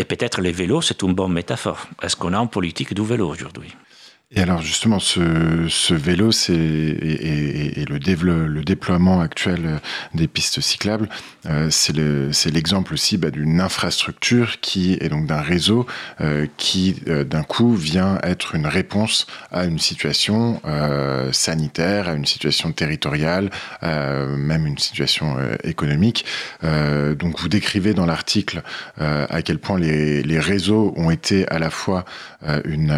[0.00, 1.86] Et peut-être les vélos, c'est une bonne métaphore.
[2.02, 3.76] Est-ce qu'on a une politique du vélo aujourd'hui?
[4.32, 9.80] Et alors justement, ce, ce vélo, c'est et, et, le, le, déploiement actuel
[10.14, 11.08] des pistes cyclables,
[11.46, 15.86] euh, c'est l'exemple aussi bah, d'une infrastructure qui est donc d'un réseau
[16.20, 22.12] euh, qui euh, d'un coup vient être une réponse à une situation euh, sanitaire, à
[22.12, 23.50] une situation territoriale,
[23.82, 26.24] euh, même une situation euh, économique.
[26.62, 28.62] donc vous décrivez dans l'article
[28.98, 32.04] à quel point les, les, réseaux ont été à la fois
[32.64, 32.92] une,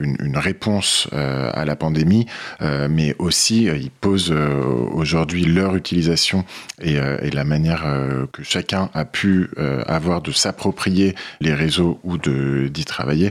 [0.00, 2.26] une une, réponse euh, à la pandémie,
[2.60, 6.44] euh, mais aussi euh, ils posent aujourd'hui leur utilisation
[6.80, 6.98] et,
[7.32, 7.84] la manière
[8.32, 9.50] que chacun a pu
[9.86, 13.30] avoir de s'approprier les réseaux ou d'y travailler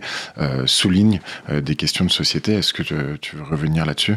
[0.66, 1.20] souligne
[1.52, 2.54] des questions de société.
[2.54, 4.16] Est-ce que tu veux revenir là-dessus?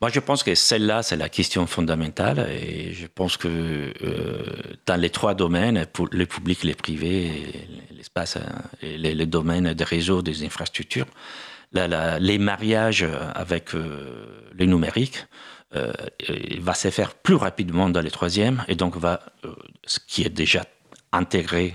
[0.00, 3.48] Moi, je pense que celle-là, c'est la question fondamentale et je pense que
[4.02, 4.42] euh,
[4.86, 7.30] dans les trois domaines, pour le public, les privés,
[7.90, 8.38] l'espace
[8.82, 11.06] et les, les, domaines des réseaux, des infrastructures,
[11.72, 15.26] les mariages avec euh, le numérique
[15.76, 15.92] euh,
[16.58, 20.30] va se faire plus rapidement dans les troisièmes et donc va, euh, ce qui est
[20.30, 20.64] déjà
[21.12, 21.74] intégré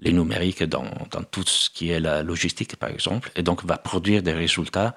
[0.00, 0.84] les numériques dans,
[1.30, 4.94] tout ce qui est la logistique, par exemple, et donc va produire des résultats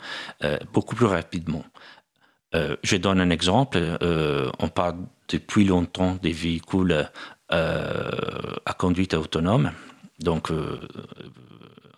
[0.71, 1.63] beaucoup plus rapidement.
[2.53, 3.79] je donne un exemple.
[4.59, 4.95] on parle
[5.29, 7.09] depuis longtemps des véhicules
[7.49, 9.71] à conduite autonome.
[10.19, 10.51] Donc,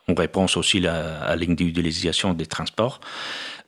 [0.07, 2.99] on répond aussi à l'individualisation des transports.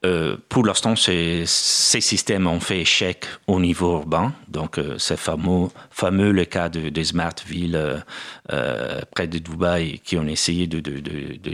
[0.05, 4.33] Euh, pour l'instant, ces, systèmes ont fait échec au niveau urbain.
[4.47, 8.03] Donc, euh, c'est fameux, le cas des smart villes
[8.51, 10.79] euh, près de Dubaï qui ont essayé de,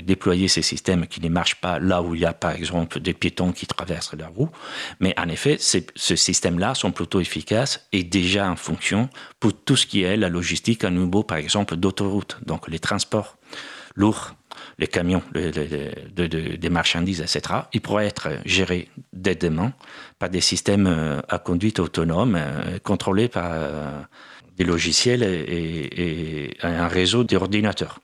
[0.02, 3.14] déployer ces systèmes qui ne marchent pas là où il y a, par exemple, des
[3.14, 4.50] piétons qui traversent la roue.
[5.00, 9.88] Mais en effet, ces systèmes-là sont plutôt efficaces et déjà en fonction pour tout ce
[9.88, 13.38] qui est la logistique à niveau, par exemple, d'autoroute, donc les transports
[13.96, 14.36] lourds
[14.80, 19.74] les camions des marchandises, etc., ils pourraient être gérés dès demain
[20.20, 24.02] par des systèmes euh, à conduite autonome euh, contrôlés par euh,
[24.58, 28.00] des logiciels et, un réseau d'ordinateurs.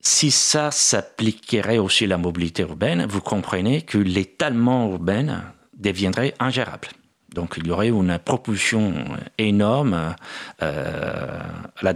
[0.00, 5.42] Si ça s'appliquerait aussi à la mobilité urbaine, vous comprenez que l'étalement urbain
[5.74, 6.88] deviendrait ingérable.
[7.34, 8.94] Donc il y aurait une propulsion
[9.36, 10.14] énorme
[10.60, 11.92] à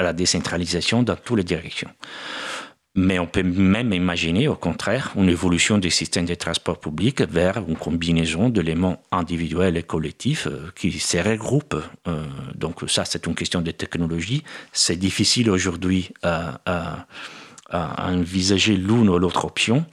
[0.00, 1.90] la décentralisation dans toutes les directions.
[2.98, 7.58] Mais on peut même imaginer, au contraire, une évolution des systèmes de transport public vers
[7.68, 11.80] une combinaison d'éléments individuels et collectifs euh, qui se regroupent.
[12.08, 12.24] Euh,
[12.56, 14.42] donc ça, c'est une question de technologie.
[14.72, 17.06] C'est difficile aujourd'hui à,
[17.70, 19.84] envisager l'une ou l'autre option.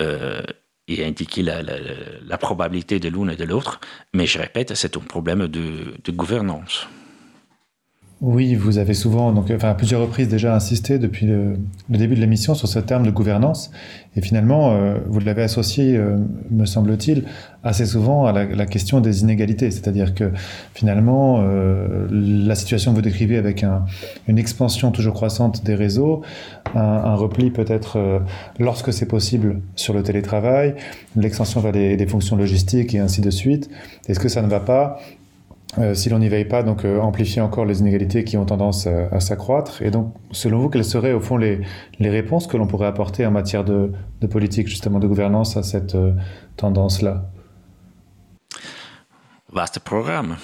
[0.00, 0.40] Euh,
[0.88, 3.80] et indiquer la, probabilité de l'une et de l'autre.
[4.14, 6.86] Mais je répète, c'est un problème de gouvernance.
[8.22, 11.58] Oui, vous avez souvent, donc, enfin, à plusieurs reprises déjà insisté depuis le,
[11.90, 13.70] début de l'émission sur ce terme de gouvernance.
[14.16, 16.16] Et finalement, euh, vous l'avez associé, euh,
[16.50, 17.24] me semble-t-il,
[17.62, 19.70] assez souvent à la, question des inégalités.
[19.70, 20.32] C'est-à-dire que
[20.72, 23.66] finalement, euh, la situation que vous décrivez avec
[24.26, 26.22] une expansion toujours croissante des réseaux,
[26.74, 28.22] un, repli peut-être
[28.58, 30.74] lorsque c'est possible sur le télétravail,
[31.16, 33.68] l'extension vers des fonctions logistiques et ainsi de suite.
[34.08, 35.00] Est-ce que ça ne va pas
[35.78, 38.86] euh, si l'on n'y veille pas, donc euh, amplifier encore les inégalités qui ont tendance
[38.86, 39.82] euh, à, s'accroître.
[39.82, 41.60] Et donc, selon vous, quelles seraient au fond les,
[41.98, 45.62] les réponses que l'on pourrait apporter en matière de, de, politique, justement, de gouvernance à
[45.62, 45.96] cette
[46.56, 47.30] tendance-là?
[49.52, 50.36] Vaste programme.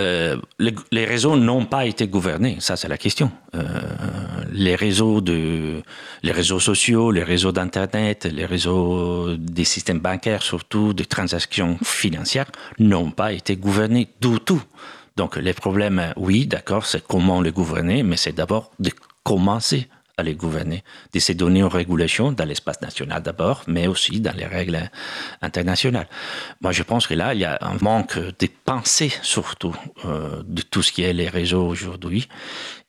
[0.00, 3.30] Euh, les, réseaux n'ont pas été gouvernés, ça c'est la question.
[3.54, 3.62] Euh,
[4.52, 5.82] les réseaux de,
[6.24, 12.50] les réseaux sociaux, les réseaux d'internet, les réseaux des systèmes bancaires, surtout des transactions financières,
[12.80, 14.62] n'ont pas été gouvernés du tout.
[15.16, 18.90] Donc les problèmes, oui, d'accord, c'est comment les gouverner, mais c'est d'abord de
[19.22, 19.86] commencer
[20.16, 24.36] à les gouverner, de se donner une régulation dans l'espace national d'abord, mais aussi dans
[24.36, 24.90] les règles
[25.42, 26.08] internationales.
[26.60, 30.62] Moi, je pense que là, il y a un manque de pensée, surtout, euh, de
[30.62, 32.28] tout ce qui est les réseaux aujourd'hui.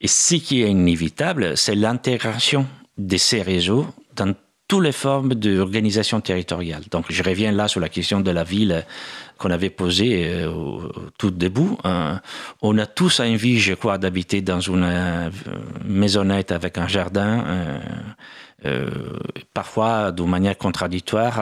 [0.02, 2.68] Et ce qui est inévitable, c'est l'intégration
[2.98, 4.34] de ces réseaux dans
[4.68, 6.84] toutes les formes d'organisation territoriale.
[6.92, 8.86] Donc, je reviens là sur la question de la ville
[9.38, 11.72] qu'on avait posée euh, au, tout début.
[11.86, 12.16] Euh,
[12.62, 15.30] on a tous envie, je crois, d'habiter dans une euh,
[15.84, 17.44] maisonnette avec un jardin.
[19.54, 21.40] parfois, de manière contradictoire,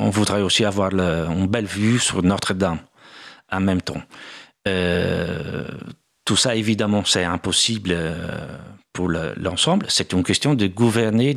[0.00, 2.78] on voudrait aussi avoir une belle vue sur Notre-Dame
[3.50, 4.02] en même temps.
[6.24, 7.96] tout ça, évidemment, c'est impossible
[8.92, 9.86] pour l'ensemble.
[9.88, 11.34] c'est une question de gouverner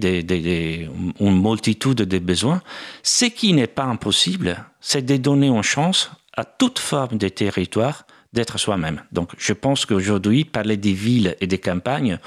[1.20, 2.62] une multitude de besoins.
[3.02, 8.06] Ce qui n'est pas impossible, c'est de donner une chance à toute forme de territoire
[8.34, 9.02] d'être soi-même.
[9.14, 12.20] Donc je pense qu'aujourd'hui, parler des villes et des campagnes,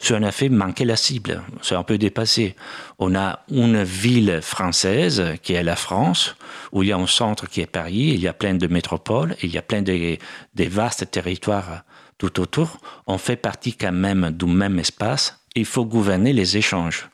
[0.00, 1.40] c'est en effet manquer la cible.
[1.62, 2.56] C'est un peu dépassé.
[2.98, 6.34] On a une ville française qui est la France,
[6.72, 9.36] où il y a un centre qui est Paris, il y a plein de métropoles,
[9.42, 10.18] il y a plein de
[10.64, 11.84] vastes territoires
[12.22, 15.40] tout autour, on fait partie quand même du même espace.
[15.56, 17.08] Il faut gouverner les échanges.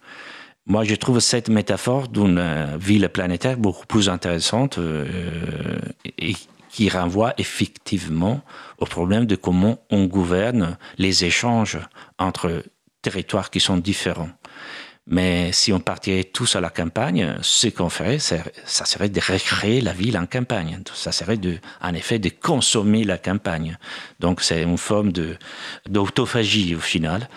[0.67, 5.79] Moi, je trouve cette métaphore d'une euh, ville planétaire beaucoup plus intéressante euh,
[6.19, 6.35] et
[6.69, 8.43] qui renvoie effectivement
[8.79, 11.79] au problème de comment on gouverne les échanges
[12.19, 12.63] entre
[13.01, 14.29] territoires qui sont différents.
[15.11, 18.43] Mais si on partirait tous à la campagne, ce qu'on ferait, ça
[18.85, 20.81] serait de recréer la ville en campagne.
[20.93, 23.79] Ça serait de, en effet de consommer la campagne.
[24.21, 25.13] Donc c'est une forme
[25.89, 27.29] d'autophagie au final,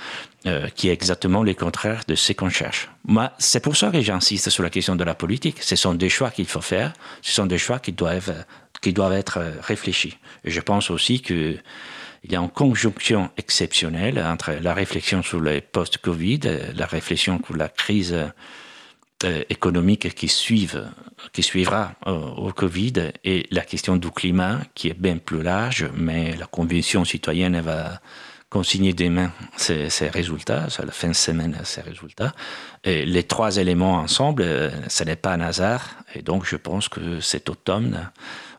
[0.48, 2.90] euh, qui est exactement le contraire de ce qu'on cherche.
[3.06, 5.62] Moi, c'est pour ça que j'insiste sur la question de la politique.
[5.62, 6.92] Ce sont des choix qu'il faut faire.
[7.22, 8.44] Ce sont des choix qui doivent,
[8.82, 10.18] qui doivent être réfléchis.
[10.44, 11.56] Et je pense aussi que
[12.24, 16.40] il y a une conjonction exceptionnelle entre la réflexion sur les post-Covid,
[16.76, 18.16] la réflexion sur la crise
[19.24, 20.88] euh, économique qui, suivent,
[21.34, 25.90] qui suivra euh, au Covid et la question du climat qui est bien plus large,
[25.96, 28.02] mais la Convention citoyenne va
[28.52, 32.34] consigner demain ces résultats, à la fin de semaine ces résultats.
[32.84, 35.96] Les trois éléments ensemble, euh, ce n'est pas un hasard.
[36.14, 38.12] Et donc je pense que cet automne,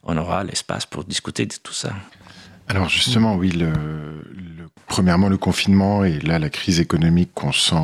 [0.02, 1.92] on aura l'espace pour discuter de tout ça.
[2.74, 3.70] Alors justement, oui, le,
[4.86, 7.74] premièrement le confinement et là la crise économique qu'on sent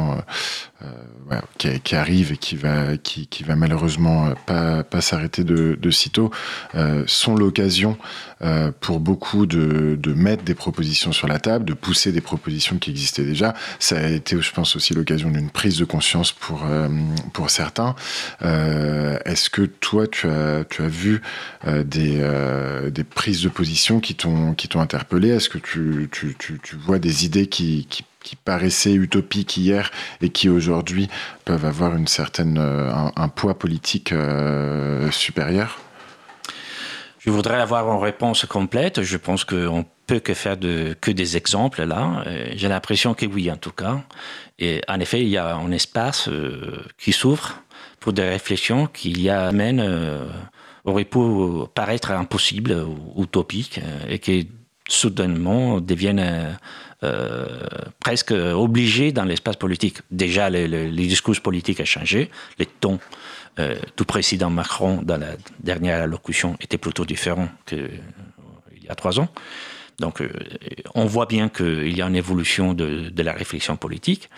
[0.83, 0.87] euh,
[1.33, 5.91] euh, qui, arrive et qui va, qui, qui va malheureusement pas, pas s'arrêter de, de
[5.91, 6.31] sitôt,
[6.77, 7.99] euh, sont l'occasion
[8.43, 12.79] euh, pour beaucoup de, de, mettre des propositions sur la table, de pousser des propositions
[12.79, 13.55] qui existaient déjà.
[13.81, 16.89] Ça a été, je pense, aussi l'occasion d'une prise de conscience pour, euh,
[17.33, 17.97] pour certains.
[18.43, 21.21] Euh, est-ce que toi, tu as, tu as vu
[21.67, 25.31] des, des prises de position qui t'ont interpellé?
[25.31, 29.91] Est-ce que tu, tu, tu, tu, vois des idées qui, qui qui paraissaient utopiques hier
[30.21, 31.09] et qui aujourd'hui
[31.45, 35.79] peuvent avoir une certaine, un, un poids politique euh, supérieur
[37.29, 39.03] je voudrais avoir une réponse complète.
[39.03, 42.25] Je pense qu'on peut que faire que des exemples là.
[42.55, 44.01] J'ai l'impression que oui, en tout cas.
[44.59, 47.63] Et en effet, il y a un espace euh, qui s'ouvre
[48.01, 50.27] pour des réflexions qui y amènent, euh,
[50.85, 51.19] aurait pu
[51.75, 52.73] paraître impossible
[53.17, 54.49] ou utopique euh, et qui
[54.89, 56.59] soudainement deviennent
[57.05, 57.47] euh,
[58.01, 59.99] presque obligés dans l'espace politique.
[60.11, 62.29] Déjà, les, discours politiques ont changé,
[62.59, 62.99] les tons
[63.61, 68.03] euh, du président Macron dans la dernière allocution était plutôt différent qu'il
[68.83, 69.29] y a trois ans.
[70.01, 70.29] Donc, euh,
[70.97, 74.29] on voit bien qu'il y a une évolution de, la réflexion politique.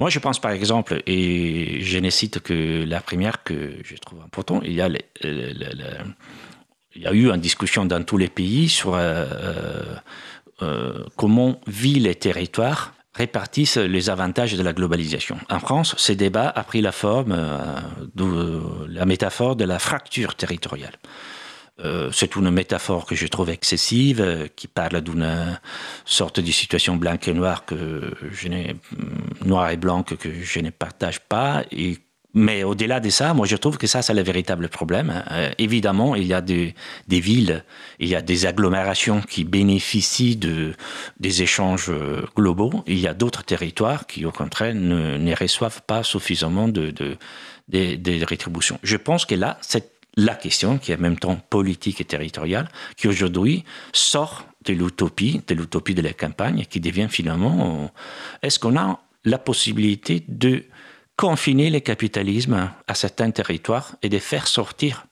[0.00, 4.22] Moi, je pense par exemple, et je ne cite que la première que je trouve
[4.22, 5.04] importante, il y a, les,
[6.94, 9.26] il y a eu une discussion dans tous les pays sur euh,
[10.62, 15.36] euh, comment villes et territoires répartissent les avantages de la globalisation.
[15.50, 17.56] En France, ce débat a pris la forme euh,
[18.14, 20.94] de la métaphore de la fracture territoriale.
[21.80, 25.58] Euh, c'est une métaphore que je trouve excessive, euh, qui parle d'une
[26.04, 28.76] sorte de situation blanc et noire que je n'ai,
[29.44, 31.98] noir et blanc que je ne partage pas et
[32.34, 35.22] mais au-delà de ça, moi je trouve que ça, c'est le véritable problème.
[35.30, 36.74] Euh, évidemment, il y a des,
[37.08, 37.64] villes,
[37.98, 40.72] il y a des agglomérations qui bénéficient de,
[41.20, 42.84] des échanges euh, globaux.
[42.86, 47.16] Il y a d'autres territoires qui, au contraire, ne, ne reçoivent pas suffisamment de, de,
[47.68, 48.78] de, rétributions.
[48.82, 52.68] Je pense que là, c'est la question, qui est en même temps politique et territoriale,
[52.96, 57.90] qui aujourd'hui sort de l'utopie, de l'utopie de la campagne, qui devient finalement,
[58.42, 60.64] est-ce qu'on a la possibilité de
[61.16, 65.06] confiner le capitalisme à certains territoires et de faire sortir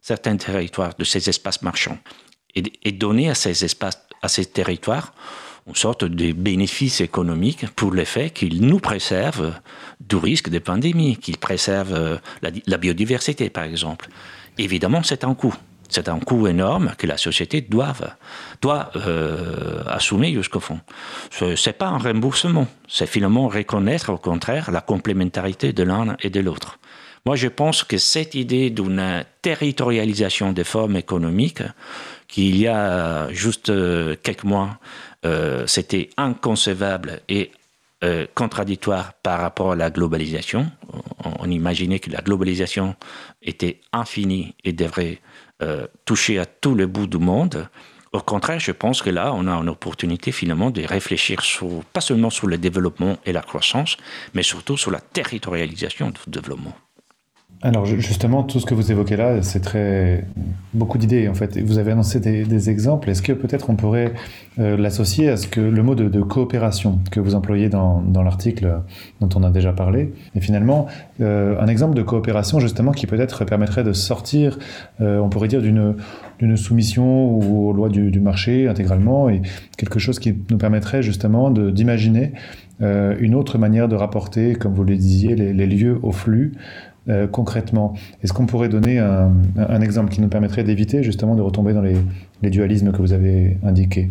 [0.00, 1.98] certains territoires de ces espaces marchands
[2.54, 5.14] et, donner à ces territoires,
[5.66, 9.54] une sorte de bénéfice économique pour le fait qu'ils nous préservent
[10.00, 14.08] du risque de pandémie, qu'ils préservent la, la biodiversité, par exemple.
[14.58, 15.54] Évidemment, c'est un coût.
[15.94, 17.94] C'est un coût énorme que la société doit,
[18.60, 20.80] doit euh, assumer jusqu'au fond.
[21.30, 26.30] Ce n'est pas un remboursement, c'est finalement reconnaître au contraire la complémentarité de l'un et
[26.30, 26.80] de l'autre.
[27.26, 31.62] Moi, je pense que cette idée d'une territorialisation des formes économiques,
[32.26, 34.78] qu'il y a juste euh, quelques mois,
[35.24, 37.52] euh, c'était inconcevable et
[38.02, 40.70] euh, contradictoire par rapport à la globalisation.
[41.24, 42.96] On, on, imaginait que la globalisation
[43.40, 45.20] était infinie et devrait
[45.64, 47.68] euh, toucher à tous les bouts du monde.
[48.12, 51.40] Au contraire, je pense que là, on a une opportunité finalement de réfléchir
[51.92, 53.96] pas seulement sur le développement et la croissance,
[54.34, 56.76] mais surtout sur la territorialisation du développement.
[57.64, 60.26] Alors justement, tout ce que vous évoquez là, c'est très
[60.74, 61.58] beaucoup d'idées en fait.
[61.62, 63.08] Vous avez annoncé des, exemples.
[63.08, 64.12] Est-ce que peut-être on pourrait
[64.58, 68.82] euh, l'associer à ce que le mot de, coopération que vous employez dans, l'article
[69.22, 70.12] dont on a déjà parlé?
[70.34, 70.88] Et finalement,
[71.22, 74.58] euh, un exemple de coopération justement qui peut-être permettrait de sortir,
[75.00, 79.40] euh, on pourrait dire d'une soumission aux lois du, marché intégralement et
[79.78, 82.32] quelque chose qui nous permettrait justement d'imaginer
[82.80, 86.52] une autre manière de rapporter, comme vous le disiez, les, les lieux au flux.
[87.08, 91.74] Euh, concrètement Est-ce qu'on pourrait donner un, exemple qui nous permettrait d'éviter justement de retomber
[91.74, 91.96] dans les,
[92.50, 94.10] dualismes que vous avez indiqués?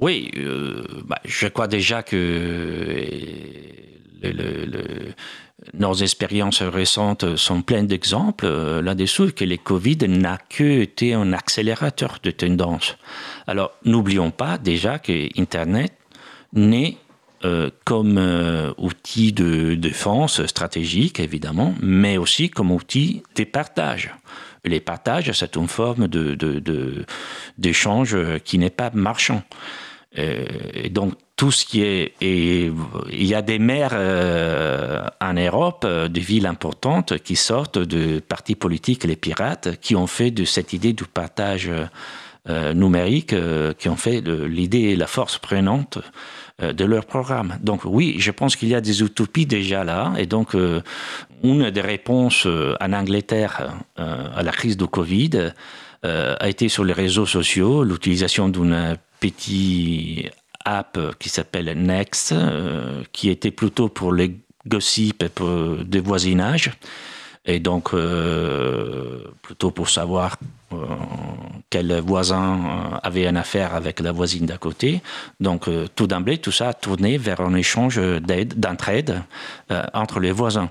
[0.00, 3.00] Oui, euh, bah, je crois déjà que
[5.72, 11.32] nos expériences récentes sont pleines d'exemples euh, là-dessous, que le Covid n'a que été un
[11.32, 12.96] accélérateur de tendance.
[13.46, 15.92] Alors, n'oublions pas déjà que Internet
[16.52, 16.96] n'est
[17.44, 24.14] euh, comme euh, outil de défense stratégique, évidemment, mais aussi comme outil de partage.
[24.64, 26.08] Les partages, c'est une forme
[27.58, 29.42] d'échange qui n'est pas marchand.
[30.18, 30.46] Euh,
[30.88, 32.14] donc, tout ce qui est.
[32.22, 33.92] Il y a des maires
[35.20, 40.30] en Europe, de villes importantes, qui sortent de partis politiques, les pirates, qui ont fait
[40.30, 41.70] de cette idée du partage
[42.46, 43.34] numérique,
[43.78, 45.98] qui ont fait l'idée et la force prenante
[46.62, 47.58] euh, de leur programme.
[47.60, 50.12] Donc oui, je pense qu'il y a des utopies déjà là.
[50.18, 50.82] Et donc, euh,
[51.42, 55.52] une des réponses euh, en Angleterre à la crise du Covid
[56.04, 60.30] a été sur les réseaux sociaux, l'utilisation d'une petite
[60.66, 62.34] app qui s'appelle Next,
[63.10, 64.36] qui était plutôt pour les
[64.68, 66.72] gossips et pour des voisinages.
[67.46, 67.94] Et donc,
[69.42, 70.36] plutôt pour savoir
[70.74, 70.86] euh,
[71.70, 75.02] quel voisin euh, avait une affaire avec la voisine d'à côté.
[75.40, 79.22] Donc, euh, tout d'emblée, tout ça a tourné vers un échange d'aide, d'entraide
[79.92, 80.70] entre les voisins.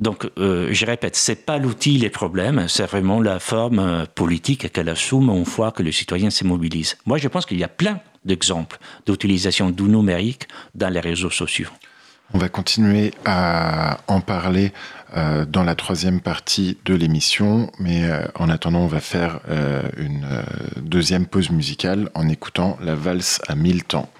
[0.00, 5.30] Donc, je répète, c'est pas l'outil les problèmes, c'est vraiment la forme politique qu'elle assume
[5.30, 6.96] une fois que le citoyen se mobilise.
[7.06, 11.68] Moi, je pense qu'il y a plein d'exemples d'utilisation du numérique dans les réseaux sociaux.
[12.34, 14.72] On va continuer à en parler
[15.14, 19.82] euh, dans la troisième partie de l'émission, mais euh, en attendant, on va faire euh,
[19.98, 20.26] une
[20.76, 24.10] deuxième pause musicale en écoutant la valse à mille temps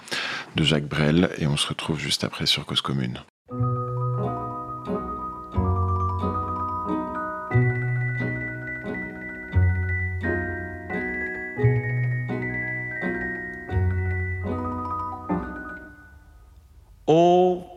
[0.55, 3.19] de Jacques Brel, et on se retrouve juste après sur Cause Commune.
[17.07, 17.72] Au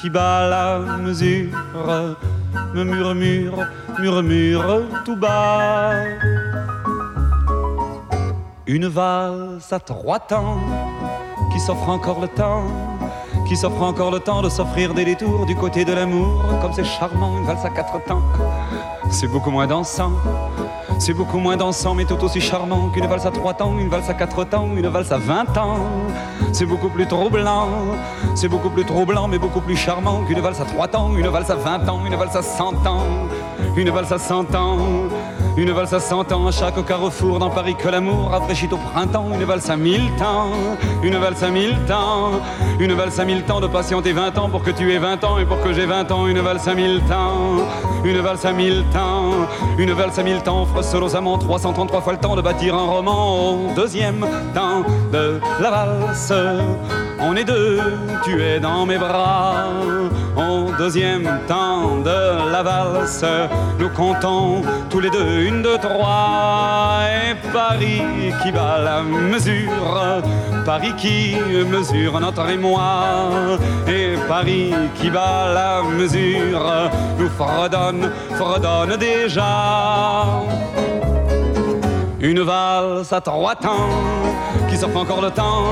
[0.00, 1.48] qui bat la mesure
[2.74, 3.66] me murmure,
[3.98, 5.92] murmure tout bas.
[8.66, 10.58] Une valse à trois temps
[11.52, 12.64] qui s'offre encore le temps,
[13.46, 16.42] qui s'offre encore le temps de s'offrir des détours du côté de l'amour.
[16.62, 18.22] Comme c'est charmant, une valse à quatre temps,
[19.10, 20.12] c'est beaucoup moins dansant.
[21.04, 24.08] C'est beaucoup moins dansant, mais tout aussi charmant qu'une valse à trois temps, une valse
[24.08, 25.80] à quatre temps, une valse à vingt ans.
[26.52, 27.66] C'est beaucoup plus troublant,
[28.36, 31.50] c'est beaucoup plus troublant, mais beaucoup plus charmant qu'une valse à trois temps, une valse
[31.50, 33.02] à vingt ans, une valse à cent ans,
[33.76, 34.78] une valse à cent ans.
[35.54, 39.26] Une valse à cent ans chaque carrefour dans Paris que l'amour rafraîchit au printemps.
[39.34, 40.50] Une valse à mille temps,
[41.02, 42.30] une valse à mille temps,
[42.80, 45.38] une valse à mille temps de patienter vingt ans pour que tu aies vingt ans
[45.38, 46.26] et pour que j'ai vingt ans.
[46.26, 47.66] Une valse à mille temps,
[48.02, 49.46] une valse à mille temps,
[49.76, 53.52] une valse à mille temps offre trois 333 fois le temps de bâtir un roman.
[53.52, 54.82] Au deuxième temps
[55.12, 56.32] de la valse,
[57.20, 57.78] on est deux,
[58.24, 59.54] tu es dans mes bras.
[60.82, 63.24] Deuxième temps de la valse,
[63.78, 68.02] nous comptons tous les deux une, deux, trois, et Paris
[68.42, 70.20] qui bat la mesure,
[70.66, 71.36] Paris qui
[71.70, 80.42] mesure notre émoi, et Paris qui bat la mesure, nous fredonne, fredonne déjà.
[82.18, 83.88] Une valse à trois temps
[84.72, 85.64] qui s'offre encore le temps,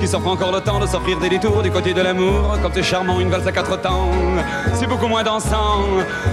[0.00, 2.82] qui s'offre encore le temps de s'offrir des détours du côté de l'amour, comme c'est
[2.82, 4.08] charmant une valse à quatre temps.
[4.72, 5.84] C'est beaucoup moins dansant,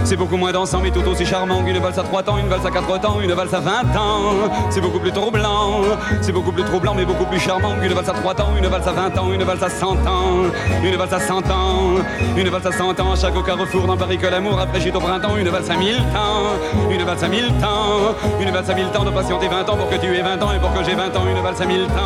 [0.05, 2.65] c'est beaucoup moins dansant, mais tout aussi charmant qu'une valse à trois temps, une valse
[2.65, 4.49] à quatre temps, une valse à vingt ans.
[4.69, 5.81] C'est beaucoup plus troublant,
[6.21, 8.87] c'est beaucoup plus troublant, mais beaucoup plus charmant qu'une valse à trois temps, une valse
[8.87, 10.47] à vingt ans, une valse à cent ans,
[10.81, 11.97] une valse à cent ans,
[12.37, 15.49] une valse à cent ans, chaque carrefour dans Paris que l'amour après au printemps, une
[15.49, 19.11] valse à mille temps, une valse à mille temps, une valse à mille temps de
[19.11, 21.25] patienter vingt ans pour que tu aies vingt ans et pour que j'ai vingt ans,
[21.29, 21.96] une valse à mille temps,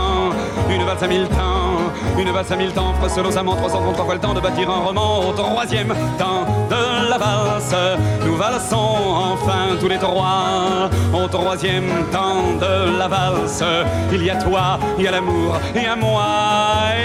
[0.69, 4.33] une valse à mille temps, une valse à mille temps, ça 333 fois le temps
[4.33, 7.75] de bâtir un roman au troisième temps de la valse.
[8.25, 8.77] Nous valsons
[9.33, 13.63] enfin tous les trois au troisième temps de la valse.
[14.11, 16.25] Il y a toi, il y a l'amour et à moi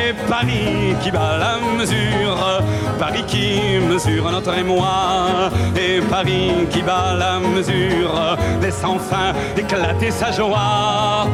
[0.08, 2.62] et Paris qui bat la mesure,
[2.98, 10.30] Paris qui mesure notre émoi et Paris qui bat la mesure, laisse enfin éclater sa
[10.30, 11.26] joie.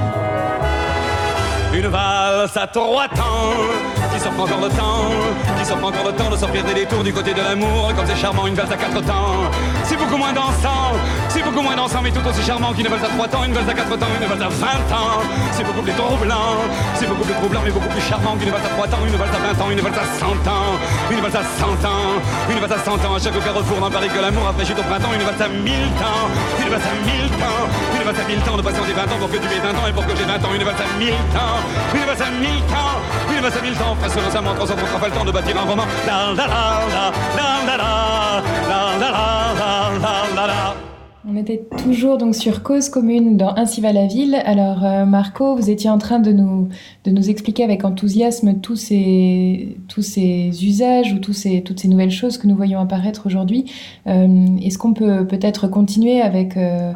[1.83, 3.51] Une valse à trois temps
[4.15, 5.11] qui s'offre encore le temps,
[5.63, 8.17] qui s'offre encore le temps de sortir des détours du côté de l'amour, comme c'est
[8.17, 9.47] charmant une valse à quatre temps.
[9.85, 10.99] C'est beaucoup moins dansant,
[11.29, 13.69] c'est beaucoup moins dansant, mais tout aussi charmant qu'une valse à trois temps, une valse
[13.69, 15.23] à quatre temps, une valse à vingt ans.
[15.53, 16.59] C'est beaucoup plus troublant,
[16.99, 19.31] c'est beaucoup plus troublant, mais beaucoup plus charmant qu'une valse à trois temps, une valse
[19.31, 20.73] à vingt ans, une valse à cent ans,
[21.11, 22.11] une valse à cent ans,
[22.51, 23.15] une valse à cent ans.
[23.15, 25.91] À chaque carrefour dans Paris que l'amour a fraîchi au printemps, une valse à mille
[26.03, 26.27] temps,
[26.59, 27.63] une valse à mille temps,
[27.95, 29.87] une valse à mille temps de patienter vingt ans pour que tu aies vingt ans
[29.87, 31.59] et pour que j'ai vingt ans, une valse à mille temps,
[31.95, 32.99] une valse à mille temps,
[33.31, 33.93] une valse à mille temps
[35.03, 35.52] pas le temps de bâtir
[41.29, 44.35] On était toujours donc sur cause commune dans Ainsi va la ville.
[44.45, 46.69] Alors euh, Marco, vous étiez en train de nous,
[47.31, 49.77] expliquer avec enthousiasme tous ces,
[50.63, 53.73] usages ou toutes ces nouvelles choses que nous voyons apparaître aujourd'hui.
[54.07, 56.93] Euh, est-ce qu'on peut peut-être continuer avec euh,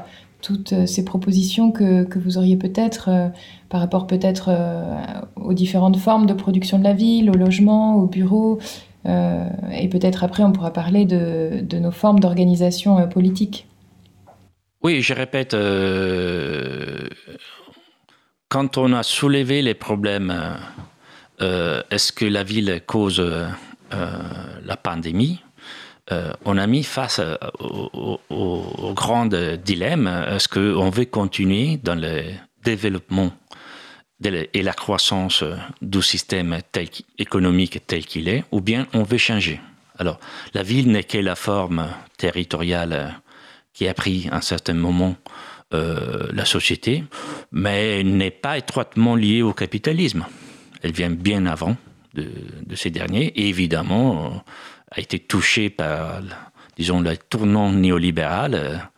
[0.46, 3.32] toutes ces propositions que, vous auriez peut-être
[3.68, 8.06] par rapport peut-être euh, aux différentes formes de production de la ville, au logement, au
[8.06, 8.60] bureau.
[9.06, 13.66] Euh, et peut-être après, on pourra parler de, nos formes d'organisation euh, politique.
[14.82, 15.56] Oui, je répète,
[18.48, 20.32] quand on a soulevé les problèmes,
[21.40, 23.20] est-ce que la ville cause
[23.90, 25.40] la pandémie?
[26.44, 27.20] On a mis face
[27.58, 32.22] au, au, grand dilemme, est-ce qu'on veut continuer dans le
[32.62, 33.32] développement
[34.24, 36.88] et la croissance euh, du système tel,
[37.18, 39.60] économique tel qu'il est, ou bien on veut changer?
[39.98, 40.18] Alors,
[40.54, 43.08] la ville n'est que la forme territoriale euh,
[43.72, 45.16] qui a pris à un certain moment
[45.74, 47.04] euh, la société,
[47.52, 50.24] mais n'est pas étroitement liée au capitalisme.
[50.82, 51.76] Elle vient bien avant
[52.14, 54.42] de, ces derniers, et évidemment
[54.90, 56.20] a été touchée par,
[56.76, 58.90] disons, le tournant néolibéral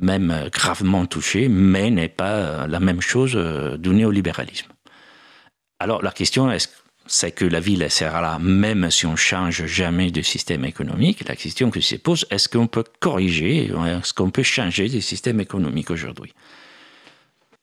[0.00, 4.68] même gravement touché, mais n'est pas la même chose euh, du néolibéralisme.
[5.78, 6.50] Alors la question
[7.08, 11.28] c'est que la ville sera là même si on change jamais de système économique?
[11.28, 15.40] La question que se pose, est-ce qu'on peut corriger, est-ce qu'on peut changer de système
[15.40, 16.32] économique aujourd'hui?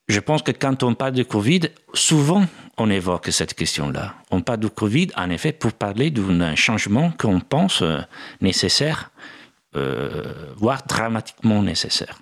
[0.07, 1.61] Je pense que quand on parle de Covid,
[1.93, 2.45] souvent
[2.77, 4.15] on évoque cette question-là.
[4.31, 7.99] On parle de Covid, en effet, pour parler d'un changement qu'on pense euh,
[8.41, 9.11] nécessaire
[9.75, 12.19] euh, voire dramatiquement nécessaire.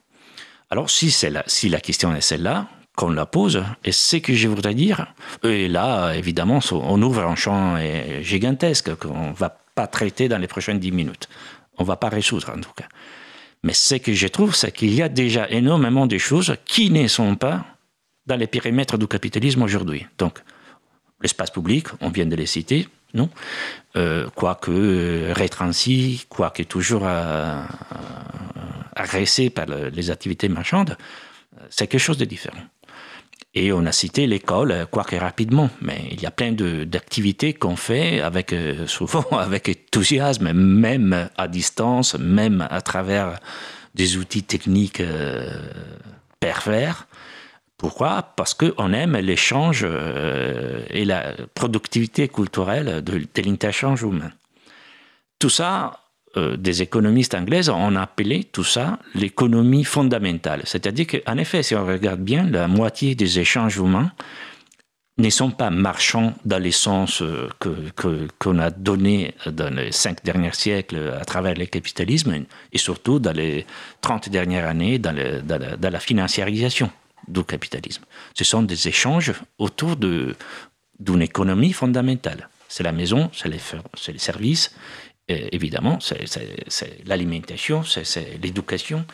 [0.69, 4.47] Alors si, la, si la question est celle-là, qu'on la pose, et ce que je
[4.47, 7.77] voudrais dire, et là, évidemment, on ouvre un champ
[8.21, 11.27] gigantesque qu'on ne va pas traiter dans les prochaines dix minutes.
[11.77, 12.87] On ne va pas résoudre, en tout cas.
[13.63, 17.07] Mais ce que je trouve, c'est qu'il y a déjà énormément de choses qui ne
[17.07, 17.65] sont pas
[18.25, 20.05] dans les périmètres du capitalisme aujourd'hui.
[20.17, 20.39] Donc,
[21.21, 23.29] l'espace public, on vient de les citer, non
[23.95, 27.63] euh, Quoique euh, rétransi, quoique toujours euh,
[28.95, 30.97] agressé par les activités marchandes,
[31.69, 32.63] c'est quelque chose de différent.
[33.53, 38.21] Et on a cité l'école, quoique rapidement, mais il y a plein d'activités qu'on fait
[38.21, 38.55] avec,
[38.87, 43.39] souvent avec enthousiasme, même à distance, même à travers
[43.93, 45.03] des outils techniques
[46.39, 47.07] pervers,
[47.81, 48.21] pourquoi?
[48.35, 54.31] Parce qu'on aime l'échange euh, et la productivité culturelle de, l'interchange humain.
[55.39, 55.99] Tout ça,
[56.37, 60.61] euh, des économistes anglaises ont appelé tout ça l'économie fondamentale.
[60.65, 64.11] C'est-à-dire qu'en effet, si on regarde bien, la moitié des échanges humains
[65.17, 67.49] ne sont pas marchands dans les sens euh,
[68.37, 73.35] qu'on a donné dans les cinq derniers siècles à travers le capitalisme et surtout dans
[73.35, 73.65] les
[74.01, 76.91] 30 dernières années dans, dans la financiarisation
[77.31, 78.03] du capitalisme.
[78.35, 82.49] Ce sont des échanges autour d'une économie fondamentale.
[82.67, 84.75] C'est la maison, c'est les, services,
[85.27, 89.05] évidemment, c'est l'alimentation, c'est l'éducation.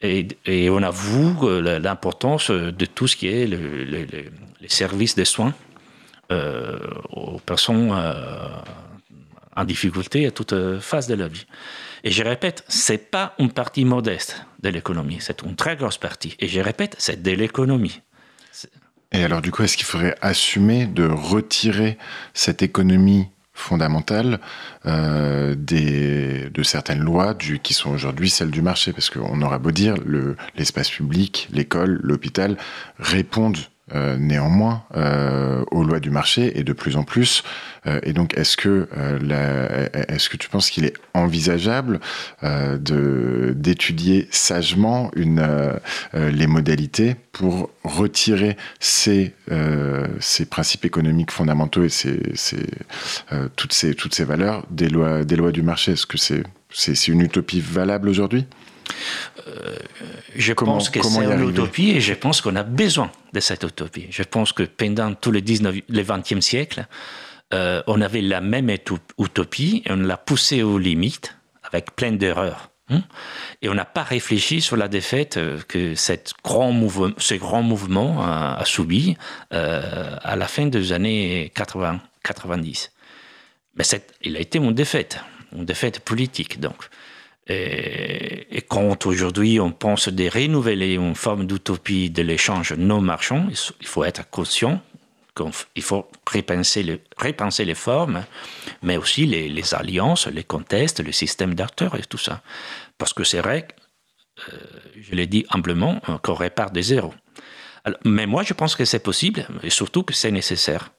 [0.00, 5.54] Et, on avoue l'importance de tout ce qui est les services de soins
[6.30, 7.90] aux personnes
[9.54, 11.46] en difficulté à toute phase de la vie.
[12.04, 16.36] Et je répète, c'est pas une partie modeste de l'économie, c'est une très grosse partie.
[16.40, 18.00] Et je répète, c'est de l'économie.
[19.12, 21.98] Et alors, du coup, est-ce qu'il faudrait assumer de retirer
[22.32, 24.40] cette économie fondamentale
[24.86, 28.92] euh, des, de certaines lois qui sont aujourd'hui celles du marché?
[28.92, 29.94] Parce qu'on aura beau dire,
[30.56, 32.56] l'espace public, l'école, l'hôpital
[32.98, 33.58] répondent
[33.94, 37.42] euh, néanmoins euh, aux lois du marché et de plus en plus.
[37.86, 38.88] Euh, et donc, est-ce que,
[40.08, 42.00] est-ce que tu penses qu'il est envisageable
[42.42, 45.46] d'étudier sagement une,
[46.14, 49.34] les modalités pour retirer ces,
[50.20, 52.66] ces principes économiques fondamentaux et ces, ces
[53.56, 55.92] toutes ces toutes ces valeurs des lois des lois du marché?
[55.92, 58.46] Est-ce que c'est c'est une utopie valable aujourd'hui?
[59.46, 59.76] Euh,
[60.34, 64.06] je pense que c'est une utopie et je pense qu'on a besoin de cette utopie.
[64.10, 66.86] Je pense que pendant tout le, 19, le 20e siècle,
[67.54, 68.70] euh, on avait la même
[69.18, 72.70] utopie et on l'a poussée aux limites avec plein d'erreurs.
[72.88, 73.02] Hein.
[73.62, 77.62] Et on n'a pas réfléchi sur la défaite euh, que cette grand mouvement, ce grand
[77.62, 79.16] mouvement a, subi
[79.50, 82.92] à la fin des années 80, 90.
[83.76, 83.84] Mais
[84.22, 85.18] il a été une défaite,
[85.54, 86.60] une défaite politique.
[86.60, 86.76] Donc,
[87.48, 93.48] et, quand aujourd'hui on pense de renouveler une forme d'utopie de l'échange non marchand,
[93.80, 94.80] il faut être conscient
[95.34, 98.24] qu'il faut repenser, les formes,
[98.82, 102.42] mais aussi les, alliances, les contestes, le système d'acteurs et tout ça.
[102.98, 103.66] Parce que c'est vrai,
[104.52, 104.56] euh,
[105.00, 107.14] je l'ai dit humblement, qu'on répare des zéros.
[108.04, 110.92] mais moi, je pense que c'est possible, et surtout que c'est nécessaire.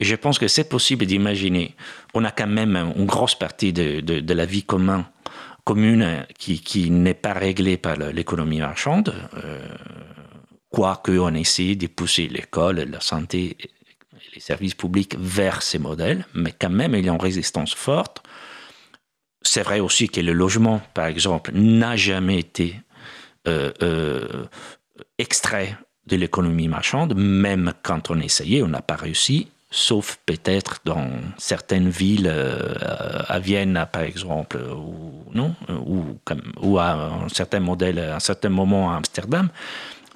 [0.00, 1.74] Je pense que c'est possible d'imaginer,
[2.12, 5.04] on a quand même une grosse partie de la vie commune
[5.66, 9.12] commune qui, qui n'est pas réglée par l'économie marchande,
[9.44, 9.66] euh,
[10.70, 13.70] quoique on essaie de pousser l'école, la santé et
[14.32, 18.22] les services publics vers ces modèles, mais quand même il y a une résistance forte.
[19.42, 22.80] C'est vrai aussi que le logement, par exemple, n'a jamais été
[23.48, 24.46] euh, euh,
[25.18, 31.10] extrait de l'économie marchande, même quand on essayait, on n'a pas réussi sauf peut-être dans
[31.36, 32.72] certaines villes, euh,
[33.28, 35.54] à Vienne par exemple, ou, non,
[36.62, 39.50] ou, à un certain modèle, à un certain moment à Amsterdam.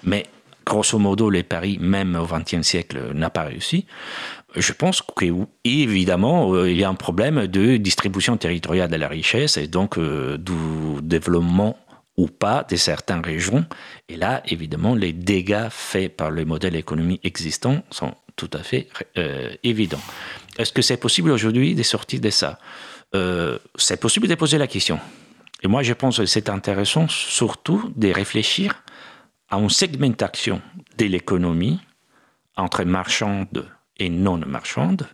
[0.02, 0.24] Mais
[0.64, 3.84] grosso modo, les paris, même au XXe siècle, n'a pas réussi.
[4.56, 9.58] Je pense qu'évidemment, euh, il y a un problème de distribution territoriale de la richesse
[9.58, 11.76] et donc euh, du développement
[12.20, 13.64] ou pas de certaines régions.
[14.08, 18.89] Et là, évidemment, les dégâts faits par le modèle économique existant sont tout à fait
[19.16, 20.01] euh, évident.
[20.59, 22.59] Est-ce que c'est possible aujourd'hui de sortir de ça?
[23.14, 24.99] Euh, C'est possible de poser la question.
[25.62, 28.83] Et moi, je pense que c'est intéressant surtout de réfléchir
[29.51, 30.62] à une segmentation
[30.97, 31.81] de l'économie
[32.57, 33.68] entre marchande
[33.99, 35.09] et non marchande,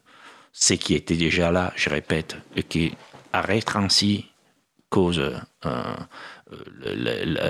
[0.52, 2.94] ce qui était déjà là, je répète, et qui
[3.32, 4.26] a rétransi
[4.88, 5.94] cause euh,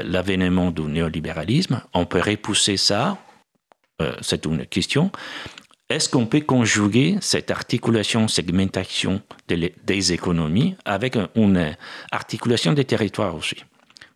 [0.04, 1.82] l'avènement du néolibéralisme.
[1.92, 3.18] On peut repousser ça,
[4.20, 5.10] c'est une question,
[5.88, 11.76] est-ce qu'on peut conjuguer cette articulation, segmentation des économies avec une
[12.10, 13.56] articulation des territoires aussi?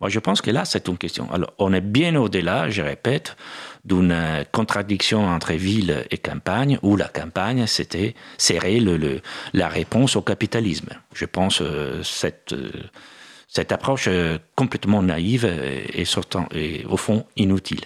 [0.00, 1.30] Moi, je pense que là, c'est une question.
[1.30, 3.36] Alors, on est bien au-delà, je répète,
[3.84, 9.20] d'une contradiction entre ville et campagne, où la campagne, c'était serrer le,
[9.52, 10.88] la réponse au capitalisme.
[11.14, 12.70] Je pense euh, cette, euh,
[13.46, 17.84] cette approche euh, complètement naïve et, et au fond inutile.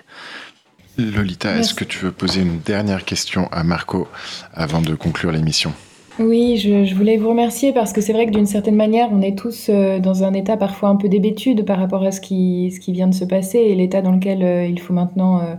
[0.99, 4.07] Lolita, est-ce que tu veux poser une dernière question à Marco
[4.55, 5.72] avant de conclure l'émission?
[6.20, 9.36] Oui, je, voulais vous remercier parce que c'est vrai que d'une certaine manière, on est
[9.36, 12.78] tous euh, dans un état parfois un peu d'hébétude par rapport à ce qui, ce
[12.78, 15.55] qui vient de se passer et l'état dans lequel euh, il faut maintenant euh,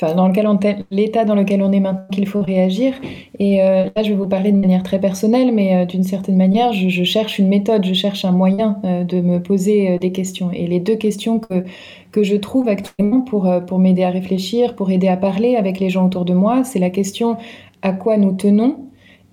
[0.00, 0.46] enfin, dans lequel
[0.90, 2.94] l'état dans lequel on est maintenant qu'il faut réagir.
[3.38, 6.36] Et euh, là, je vais vous parler de manière très personnelle, mais euh, d'une certaine
[6.36, 10.50] manière, je, cherche une méthode, je cherche un moyen euh, de me poser des questions.
[10.52, 11.64] Et les deux questions que,
[12.12, 15.90] que je trouve actuellement pour, pour m'aider à réfléchir, pour aider à parler avec les
[15.90, 17.36] gens autour de moi, c'est la question
[17.82, 18.84] à quoi nous tenons?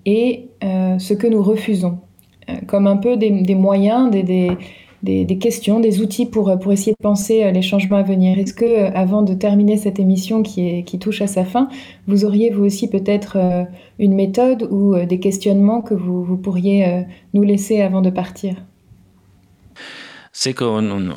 [0.08, 1.98] et ce que nous refusons?
[2.68, 4.56] comme un peu des, des moyens, des
[5.02, 8.38] des, questions, des outils pour, pour essayer de penser euh, les changements à venir.
[8.38, 11.68] Est-ce que, euh, avant de terminer cette émission qui, qui touche à sa fin,
[12.06, 13.64] vous auriez vous aussi peut-être euh,
[13.98, 18.56] une méthode ou des questionnements que vous, vous pourriez nous laisser avant de partir?
[20.32, 21.10] C'est qu'on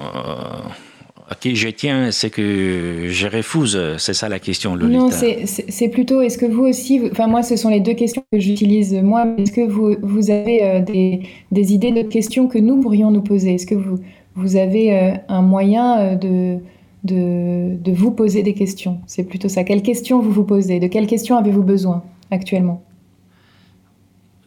[1.29, 4.99] à qui je tiens, c'est que je refuse C'est ça la question, Lolita.
[4.99, 8.39] Non, c'est plutôt, est-ce que vous aussi, enfin moi, ce sont les deux questions que
[8.39, 11.21] j'utilise moi, est-ce que vous, vous avez euh, des,
[11.51, 13.53] des, idées de questions que nous pourrions nous poser?
[13.53, 13.99] Est-ce que vous,
[14.33, 16.57] vous avez euh, un moyen euh, de,
[17.03, 18.99] de, de vous poser des questions?
[19.05, 19.63] C'est plutôt ça.
[19.63, 20.79] Quelles questions vous vous posez?
[20.79, 22.83] De quelles questions avez-vous besoin actuellement?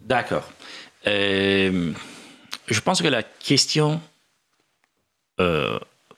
[0.09, 0.51] D'accord.
[1.07, 1.93] Euh,
[2.67, 4.01] je pense que la question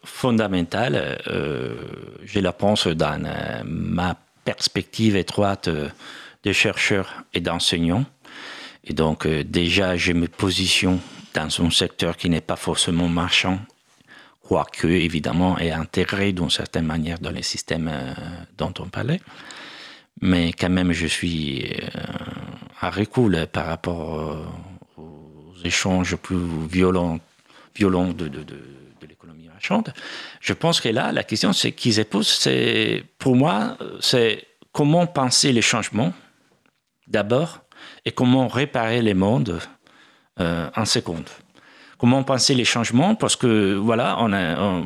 [0.04, 1.74] fondamentale, euh,
[2.24, 3.20] je la pense dans
[3.64, 8.04] ma perspective étroite de chercheur et d'enseignant.
[8.84, 10.98] Et donc déjà, je me positionne
[11.34, 13.58] dans un secteur qui n'est pas forcément marchand,
[14.42, 17.90] quoique évidemment est intégré d'une certaine manière dans les systèmes
[18.58, 19.20] dont on parlait.
[20.20, 21.74] Mais quand même, je suis
[22.80, 24.44] à recul par rapport
[25.64, 26.38] échanges plus
[26.70, 27.18] violents,
[27.74, 28.30] violents de,
[30.40, 35.52] Je pense que là, la question c'est qu'ils épousent, c'est pour moi, c'est comment penser
[35.52, 36.12] les changements
[37.06, 37.60] d'abord
[38.04, 39.60] et comment réparer les mondes
[40.40, 41.28] euh, en seconde.
[41.98, 44.18] Comment penser les changements Parce que voilà,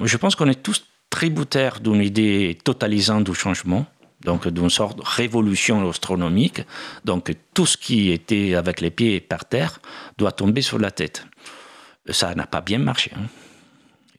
[0.04, 3.86] je pense qu'on est tous tributaires d'une idée totalisante du changement
[4.24, 6.62] donc d'une sorte de révolution astronomique.
[7.04, 9.80] Donc tout ce qui était avec les pieds par terre
[10.16, 11.26] doit tomber sur la tête.
[12.10, 13.12] Ça n'a pas bien marché.
[13.14, 13.26] Hein.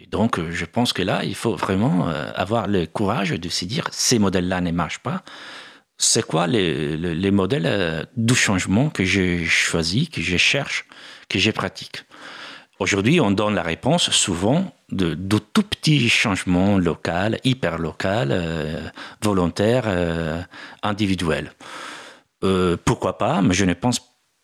[0.09, 3.87] Donc je pense que là, il faut vraiment euh, avoir le courage de se dire,
[3.91, 5.23] ces modèles-là ne marchent pas.
[5.97, 10.85] C'est quoi les, les, modèles euh, du changement que j'ai choisi, que je cherche,
[11.27, 12.05] que je pratique?
[12.79, 18.79] Aujourd'hui, on donne la réponse souvent de, tout petits changements locaux, hyper locaux, euh,
[19.21, 20.41] volontaires, euh,
[20.81, 21.51] individuels.
[22.45, 23.41] Euh, pourquoi pas?
[23.41, 23.99] Mais je ne pense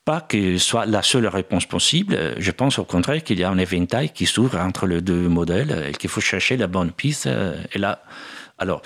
[0.06, 2.36] pas que ce soit la seule réponse possible.
[2.38, 5.88] Je pense au contraire qu'il y a un éventail qui s'ouvre entre les deux modèles
[5.90, 7.28] et qu'il faut chercher la bonne piste.
[7.74, 8.04] Et là,
[8.60, 8.84] alors,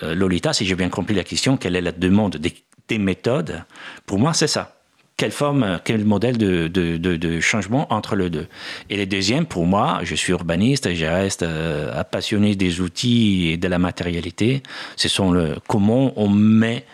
[0.00, 3.64] Lolita, si j'ai bien compris la question, quelle est la demande des méthodes?
[4.06, 4.80] Pour moi, c'est ça
[5.20, 8.46] quelle forme, quel modèle de, changement entre les deux?
[8.88, 13.50] Et le deuxième, pour moi, je suis urbaniste, et je reste euh, passionné des outils
[13.50, 14.62] et de la matérialité.
[14.96, 16.86] Ce sont le comment on met,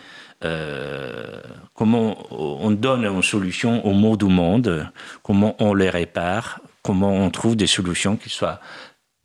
[0.43, 1.41] euh,
[1.73, 4.87] comment on donne une solution au mot du monde,
[5.23, 8.59] comment on les répare, comment on trouve des solutions qui soient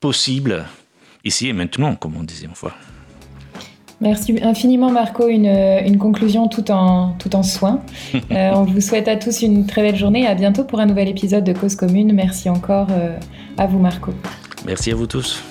[0.00, 0.64] possibles
[1.24, 2.72] ici et maintenant, comme on disait une fois.
[4.00, 7.80] Merci infiniment Marco, une, conclusion tout en, tout en soin.
[8.32, 10.86] Euh, on vous souhaite à tous une très belle journée et à bientôt pour un
[10.86, 12.12] nouvel épisode de Cause Commune.
[12.12, 13.18] Merci encore euh,
[13.58, 14.12] à vous Marco.
[14.64, 15.42] Merci à vous tous.